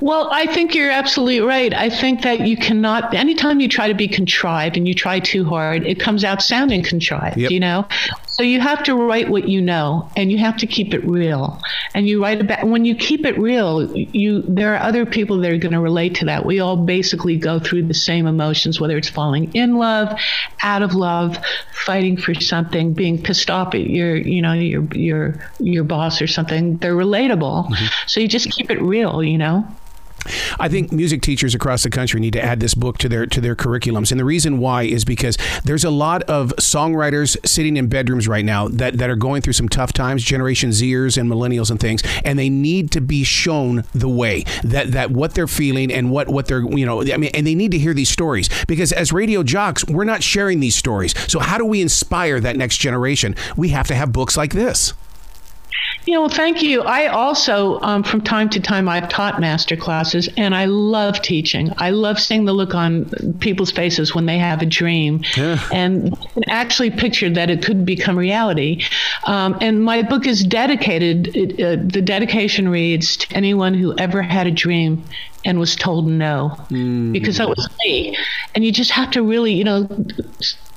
well, 0.00 0.28
I 0.32 0.46
think 0.46 0.74
you're 0.74 0.90
absolutely 0.90 1.40
right. 1.40 1.72
I 1.72 1.90
think 1.90 2.22
that 2.22 2.46
you 2.46 2.56
cannot, 2.56 3.14
anytime 3.14 3.60
you 3.60 3.68
try 3.68 3.88
to 3.88 3.94
be 3.94 4.08
contrived 4.08 4.76
and 4.76 4.86
you 4.86 4.94
try 4.94 5.20
too 5.20 5.44
hard, 5.44 5.86
it 5.86 6.00
comes 6.00 6.24
out 6.24 6.42
sounding 6.42 6.82
contrived, 6.82 7.36
yep. 7.36 7.50
you 7.50 7.60
know? 7.60 7.86
So 8.26 8.42
you 8.42 8.60
have 8.60 8.82
to 8.84 8.94
write 8.94 9.28
what 9.30 9.48
you 9.48 9.60
know 9.60 10.10
and 10.16 10.32
you 10.32 10.38
have 10.38 10.56
to 10.58 10.66
keep 10.66 10.94
it 10.94 11.04
real. 11.04 11.60
And 11.94 12.08
you 12.08 12.22
write 12.22 12.40
about, 12.40 12.66
when 12.66 12.84
you 12.84 12.94
keep 12.94 13.26
it 13.26 13.38
real, 13.38 13.94
you, 13.96 14.42
there 14.42 14.74
are 14.74 14.82
other 14.82 15.04
people 15.04 15.38
that 15.40 15.52
are 15.52 15.58
going 15.58 15.72
to 15.72 15.80
relate 15.80 16.14
to 16.16 16.24
that. 16.26 16.46
We 16.46 16.60
all 16.60 16.76
basically 16.76 17.36
go 17.36 17.58
through 17.58 17.84
the 17.84 17.94
same 17.94 18.26
emotions, 18.26 18.80
whether 18.80 18.96
it's 18.96 19.10
falling 19.10 19.54
in 19.54 19.76
love, 19.76 20.18
out 20.62 20.82
of 20.82 20.94
love, 20.94 21.38
fighting 21.84 22.16
for 22.16 22.34
something, 22.34 22.94
being 22.94 23.22
pissed 23.22 23.50
off 23.50 23.74
at 23.74 23.80
your, 23.80 24.16
you 24.16 24.42
know, 24.42 24.52
your, 24.52 24.84
your, 24.94 25.50
your 25.58 25.84
boss 25.84 26.22
or 26.22 26.26
something. 26.26 26.76
They're 26.78 26.94
relatable. 26.94 27.68
Mm-hmm. 27.68 27.86
So 28.06 28.20
you 28.20 28.28
just 28.28 28.50
keep 28.50 28.70
it 28.70 28.80
real, 28.80 29.22
you 29.22 29.38
know? 29.38 29.66
I 30.58 30.68
think 30.68 30.92
music 30.92 31.22
teachers 31.22 31.54
across 31.54 31.82
the 31.82 31.90
country 31.90 32.20
need 32.20 32.32
to 32.34 32.42
add 32.42 32.60
this 32.60 32.74
book 32.74 32.98
to 32.98 33.08
their 33.08 33.26
to 33.26 33.40
their 33.40 33.56
curriculums, 33.56 34.10
and 34.10 34.18
the 34.18 34.24
reason 34.24 34.58
why 34.58 34.82
is 34.84 35.04
because 35.04 35.36
there's 35.64 35.84
a 35.84 35.90
lot 35.90 36.22
of 36.24 36.54
songwriters 36.56 37.36
sitting 37.46 37.76
in 37.76 37.88
bedrooms 37.88 38.28
right 38.28 38.44
now 38.44 38.68
that, 38.68 38.98
that 38.98 39.10
are 39.10 39.16
going 39.16 39.42
through 39.42 39.52
some 39.52 39.68
tough 39.68 39.92
times, 39.92 40.22
Generation 40.22 40.70
Zers 40.70 41.16
and 41.16 41.30
Millennials 41.30 41.70
and 41.70 41.80
things, 41.80 42.02
and 42.24 42.38
they 42.38 42.48
need 42.48 42.90
to 42.92 43.00
be 43.00 43.24
shown 43.24 43.84
the 43.94 44.08
way 44.08 44.44
that 44.64 44.92
that 44.92 45.10
what 45.10 45.34
they're 45.34 45.46
feeling 45.46 45.92
and 45.92 46.10
what 46.10 46.28
what 46.28 46.46
they're 46.46 46.62
you 46.62 46.86
know 46.86 47.02
I 47.02 47.16
mean, 47.16 47.30
and 47.34 47.46
they 47.46 47.54
need 47.54 47.70
to 47.72 47.78
hear 47.78 47.94
these 47.94 48.10
stories 48.10 48.48
because 48.66 48.92
as 48.92 49.12
radio 49.12 49.42
jocks, 49.42 49.84
we're 49.86 50.04
not 50.04 50.22
sharing 50.22 50.60
these 50.60 50.74
stories. 50.76 51.14
So 51.30 51.38
how 51.38 51.58
do 51.58 51.64
we 51.64 51.80
inspire 51.80 52.40
that 52.40 52.56
next 52.56 52.78
generation? 52.78 53.34
We 53.56 53.70
have 53.70 53.86
to 53.88 53.94
have 53.94 54.12
books 54.12 54.36
like 54.36 54.52
this. 54.52 54.94
You 56.04 56.14
know, 56.14 56.28
thank 56.28 56.62
you. 56.62 56.82
I 56.82 57.06
also, 57.06 57.80
um, 57.80 58.02
from 58.02 58.22
time 58.22 58.48
to 58.50 58.60
time, 58.60 58.88
I've 58.88 59.08
taught 59.08 59.40
master 59.40 59.76
classes, 59.76 60.28
and 60.36 60.54
I 60.54 60.64
love 60.64 61.22
teaching. 61.22 61.72
I 61.78 61.90
love 61.90 62.18
seeing 62.18 62.44
the 62.44 62.52
look 62.52 62.74
on 62.74 63.06
people's 63.38 63.70
faces 63.70 64.14
when 64.14 64.26
they 64.26 64.38
have 64.38 64.62
a 64.62 64.66
dream, 64.66 65.22
yeah. 65.36 65.60
and 65.72 66.16
actually 66.48 66.90
picture 66.90 67.30
that 67.30 67.50
it 67.50 67.64
could 67.64 67.84
become 67.84 68.18
reality. 68.18 68.84
Um, 69.24 69.56
and 69.60 69.82
my 69.82 70.02
book 70.02 70.26
is 70.26 70.42
dedicated. 70.42 71.36
It, 71.36 71.60
uh, 71.60 71.82
the 71.84 72.02
dedication 72.02 72.68
reads 72.68 73.16
to 73.18 73.36
anyone 73.36 73.74
who 73.74 73.96
ever 73.96 74.22
had 74.22 74.46
a 74.46 74.50
dream 74.50 75.04
and 75.44 75.58
was 75.58 75.76
told 75.76 76.06
no. 76.08 76.56
Mm. 76.70 77.12
because 77.12 77.38
that 77.38 77.48
was 77.48 77.68
me 77.84 78.16
and 78.54 78.64
you 78.64 78.72
just 78.72 78.90
have 78.90 79.10
to 79.10 79.22
really 79.22 79.52
you 79.52 79.64
know 79.64 79.82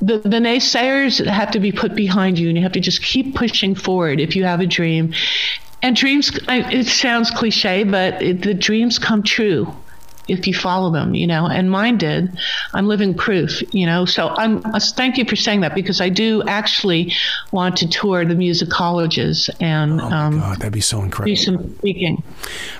the, 0.01 0.19
the 0.19 0.39
naysayers 0.39 1.25
have 1.25 1.51
to 1.51 1.59
be 1.59 1.71
put 1.71 1.95
behind 1.95 2.37
you 2.37 2.49
and 2.49 2.57
you 2.57 2.63
have 2.63 2.73
to 2.73 2.79
just 2.79 3.03
keep 3.03 3.35
pushing 3.35 3.75
forward 3.75 4.19
if 4.19 4.35
you 4.35 4.43
have 4.43 4.59
a 4.59 4.67
dream. 4.67 5.13
And 5.81 5.95
dreams 5.95 6.31
it 6.47 6.87
sounds 6.87 7.29
cliche 7.31 7.83
but 7.83 8.21
it, 8.21 8.41
the 8.41 8.53
dreams 8.53 8.97
come 8.97 9.23
true 9.23 9.73
if 10.27 10.47
you 10.47 10.53
follow 10.53 10.91
them, 10.91 11.15
you 11.15 11.27
know, 11.27 11.47
and 11.47 11.69
mine 11.69 11.97
did. 11.97 12.37
I'm 12.73 12.87
living 12.87 13.13
proof, 13.13 13.61
you 13.73 13.85
know. 13.85 14.05
So 14.05 14.29
I'm 14.29 14.65
uh, 14.65 14.79
thank 14.79 15.17
you 15.17 15.25
for 15.25 15.35
saying 15.35 15.61
that 15.61 15.75
because 15.75 16.01
I 16.01 16.09
do 16.09 16.43
actually 16.47 17.13
want 17.51 17.77
to 17.77 17.89
tour 17.89 18.25
the 18.25 18.35
music 18.35 18.69
colleges 18.69 19.49
and 19.59 20.01
oh 20.01 20.05
um, 20.05 20.39
God, 20.39 20.59
that'd 20.59 20.73
be 20.73 20.81
so 20.81 21.01
incredible. 21.01 21.35
Do 21.35 21.41
some 21.41 21.77
speaking. 21.77 22.23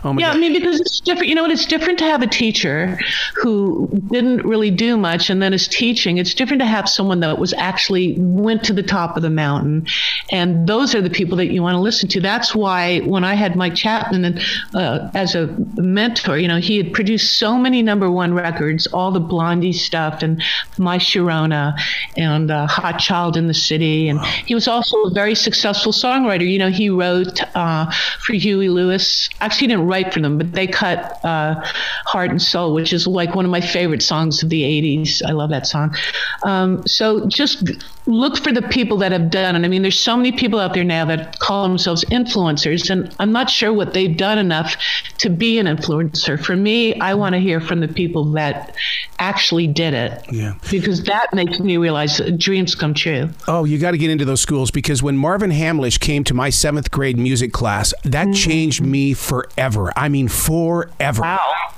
Oh 0.04 0.14
my 0.14 0.22
yeah, 0.22 0.28
God. 0.28 0.38
I 0.38 0.40
mean 0.40 0.54
because 0.54 0.80
it's 0.80 1.00
different. 1.00 1.30
You 1.30 1.36
know, 1.36 1.46
it's 1.46 1.66
different 1.66 2.00
to 2.00 2.06
have 2.06 2.22
a 2.22 2.28
teacher 2.28 2.98
who 3.36 3.90
didn't 4.10 4.46
really 4.46 4.72
do 4.72 4.98
much 4.98 5.30
and 5.30 5.42
then 5.42 5.54
is 5.54 5.68
teaching. 5.68 6.18
It's 6.18 6.34
different 6.34 6.62
to 6.62 6.68
have 6.68 6.90
someone 6.90 7.20
that 7.20 7.38
was 7.38 7.54
actually 7.54 8.16
went 8.18 8.64
to 8.66 8.74
the 8.74 8.84
top 8.84 9.16
of 9.18 9.24
the 9.24 9.30
mountain, 9.30 9.88
and 10.32 10.68
those 10.68 10.96
are 10.96 11.02
the 11.02 11.10
people 11.10 11.38
that 11.38 11.48
you 11.48 11.62
want 11.62 11.76
to 11.76 11.80
listen 11.80 12.10
to. 12.10 12.22
That's 12.22 12.56
why 12.56 13.00
when 13.00 13.24
I 13.24 13.36
had 13.36 13.56
Mike 13.56 13.76
Chapman 13.76 14.40
uh, 14.74 15.12
as 15.14 15.36
a 15.36 15.48
mentor, 15.76 16.38
you 16.38 16.48
know, 16.48 16.60
he 16.60 16.78
had 16.78 16.94
produced 16.94 17.35
so 17.38 17.58
many 17.58 17.82
number 17.82 18.10
one 18.10 18.34
records, 18.34 18.88
all 18.88 19.12
the 19.12 19.20
Blondie 19.20 19.74
stuff 19.74 20.22
and 20.22 20.42
My 20.78 20.98
Sharona 20.98 21.78
and 22.18 22.50
uh, 22.50 22.68
Hot 22.68 23.00
Child 23.00 23.38
in 23.38 23.48
the 23.48 23.54
City. 23.54 24.08
And 24.10 24.20
wow. 24.20 24.26
he 24.46 24.56
was 24.56 24.68
also 24.68 25.04
a 25.04 25.12
very 25.12 25.36
successful 25.36 25.92
songwriter. 25.92 26.50
You 26.50 26.60
know, 26.60 26.70
he 26.70 26.90
wrote 26.90 27.42
uh, 27.56 27.92
for 28.20 28.34
Huey 28.34 28.70
Lewis. 28.70 29.30
Actually, 29.42 29.62
he 29.62 29.68
didn't 29.68 29.88
write 29.88 30.14
for 30.14 30.22
them, 30.22 30.38
but 30.38 30.52
they 30.52 30.68
cut 30.68 31.24
uh, 31.26 31.62
Heart 32.06 32.32
and 32.32 32.42
Soul, 32.42 32.74
which 32.74 32.94
is 32.94 33.08
like 33.08 33.36
one 33.36 33.46
of 33.46 33.52
my 33.52 33.62
favorite 33.62 34.02
songs 34.02 34.42
of 34.44 34.50
the 34.50 34.64
80s. 34.64 35.22
I 35.26 35.32
love 35.32 35.50
that 35.50 35.68
song. 35.68 35.96
Um, 36.44 36.86
so 36.88 37.28
just 37.28 37.64
look 38.08 38.38
for 38.38 38.52
the 38.52 38.62
people 38.62 38.98
that 38.98 39.12
have 39.12 39.30
done 39.30 39.56
it. 39.56 39.66
I 39.66 39.68
mean, 39.68 39.82
there's 39.82 40.00
so 40.00 40.16
many 40.16 40.32
people 40.32 40.60
out 40.60 40.74
there 40.74 40.84
now 40.84 41.06
that 41.06 41.40
call 41.40 41.68
themselves 41.68 42.06
influencers, 42.06 42.90
and 42.90 43.14
I'm 43.20 43.32
not 43.32 43.50
sure 43.50 43.74
what 43.74 43.94
they've 43.94 44.16
done 44.16 44.38
enough 44.38 44.76
to 45.20 45.30
be 45.30 45.58
an 45.58 45.66
influencer. 45.66 46.44
For 46.44 46.56
me, 46.56 47.00
I 47.00 47.16
want 47.16 47.34
to 47.34 47.40
hear 47.40 47.60
from 47.60 47.80
the 47.80 47.88
people 47.88 48.26
that 48.34 48.76
actually 49.20 49.68
did 49.68 49.94
it. 49.94 50.24
Yeah. 50.32 50.54
Because 50.70 51.04
that 51.04 51.34
makes 51.34 51.60
me 51.60 51.78
realize 51.78 52.22
dreams 52.38 52.76
come 52.76 52.94
true. 52.94 53.30
Oh, 53.48 53.64
you 53.64 53.80
got 53.80 53.92
to 53.92 53.98
get 53.98 54.10
into 54.10 54.26
those 54.26 54.42
schools 54.42 54.72
because 54.72 55.02
when 55.02 55.18
Marvin 55.18 55.52
Hamlisch 55.52 56.00
came 56.00 56.24
to 56.26 56.34
my 56.34 56.50
seventh 56.50 56.92
grade 56.92 57.18
music 57.18 57.54
class, 57.54 57.94
that 58.04 58.28
mm-hmm. 58.28 58.34
changed 58.34 58.82
me 58.82 59.14
forever. 59.14 59.92
I 59.96 60.10
mean, 60.10 60.28
forever. 60.28 61.22
Wow. 61.22 61.72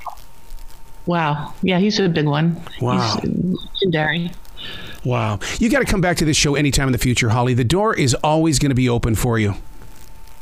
Wow. 1.06 1.54
Yeah, 1.62 1.80
he's 1.80 2.00
a 2.00 2.10
big 2.10 2.26
one. 2.26 2.62
Wow. 2.82 3.20
He's 3.22 3.58
legendary. 3.74 4.32
Wow. 5.04 5.40
You 5.60 5.70
got 5.70 5.80
to 5.80 5.86
come 5.86 6.02
back 6.02 6.18
to 6.18 6.26
this 6.26 6.38
show 6.38 6.56
anytime 6.56 6.88
in 6.88 6.92
the 6.92 6.98
future, 6.98 7.30
Holly. 7.30 7.54
The 7.54 7.64
door 7.64 7.96
is 7.96 8.14
always 8.16 8.60
going 8.60 8.72
to 8.72 8.76
be 8.76 8.90
open 8.90 9.16
for 9.16 9.40
you. 9.40 9.56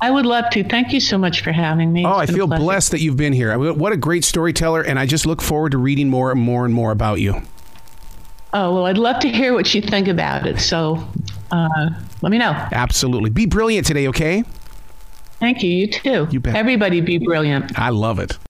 I 0.02 0.12
would 0.12 0.26
love 0.26 0.50
to. 0.52 0.64
Thank 0.64 0.92
you 0.92 1.00
so 1.00 1.18
much 1.18 1.42
for 1.42 1.52
having 1.52 1.94
me. 1.94 2.02
It's 2.02 2.10
oh, 2.10 2.18
I 2.18 2.26
feel 2.26 2.48
blessed 2.48 2.92
that 2.92 3.00
you've 3.00 3.18
been 3.18 3.34
here. 3.34 3.58
What 3.74 3.94
a 3.94 3.98
great 3.98 4.24
storyteller, 4.24 4.82
and 4.82 5.00
I 5.00 5.06
just 5.06 5.26
look 5.26 5.42
forward 5.42 5.72
to 5.72 5.78
reading 5.78 6.10
more 6.10 6.32
and 6.32 6.40
more 6.40 6.66
and 6.66 6.74
more 6.74 6.92
about 6.92 7.22
you. 7.22 7.42
Oh, 8.54 8.74
well, 8.74 8.86
I'd 8.86 8.98
love 8.98 9.20
to 9.22 9.30
hear 9.30 9.54
what 9.54 9.74
you 9.74 9.82
think 9.82 10.08
about 10.08 10.48
it. 10.48 10.60
So 10.60 11.08
uh, 11.52 11.90
let 12.22 12.32
me 12.32 12.38
know. 12.38 12.52
Absolutely. 12.52 13.30
Be 13.30 13.46
brilliant 13.46 13.86
today, 13.86 14.08
okay? 14.10 14.44
Thank 15.40 15.64
you. 15.64 15.70
You 15.70 15.88
too. 15.88 16.28
You 16.32 16.40
bet. 16.40 16.56
Everybody 16.56 17.02
be 17.02 17.18
brilliant. 17.18 17.78
I 17.78 17.90
love 17.90 18.20
it. 18.20 18.38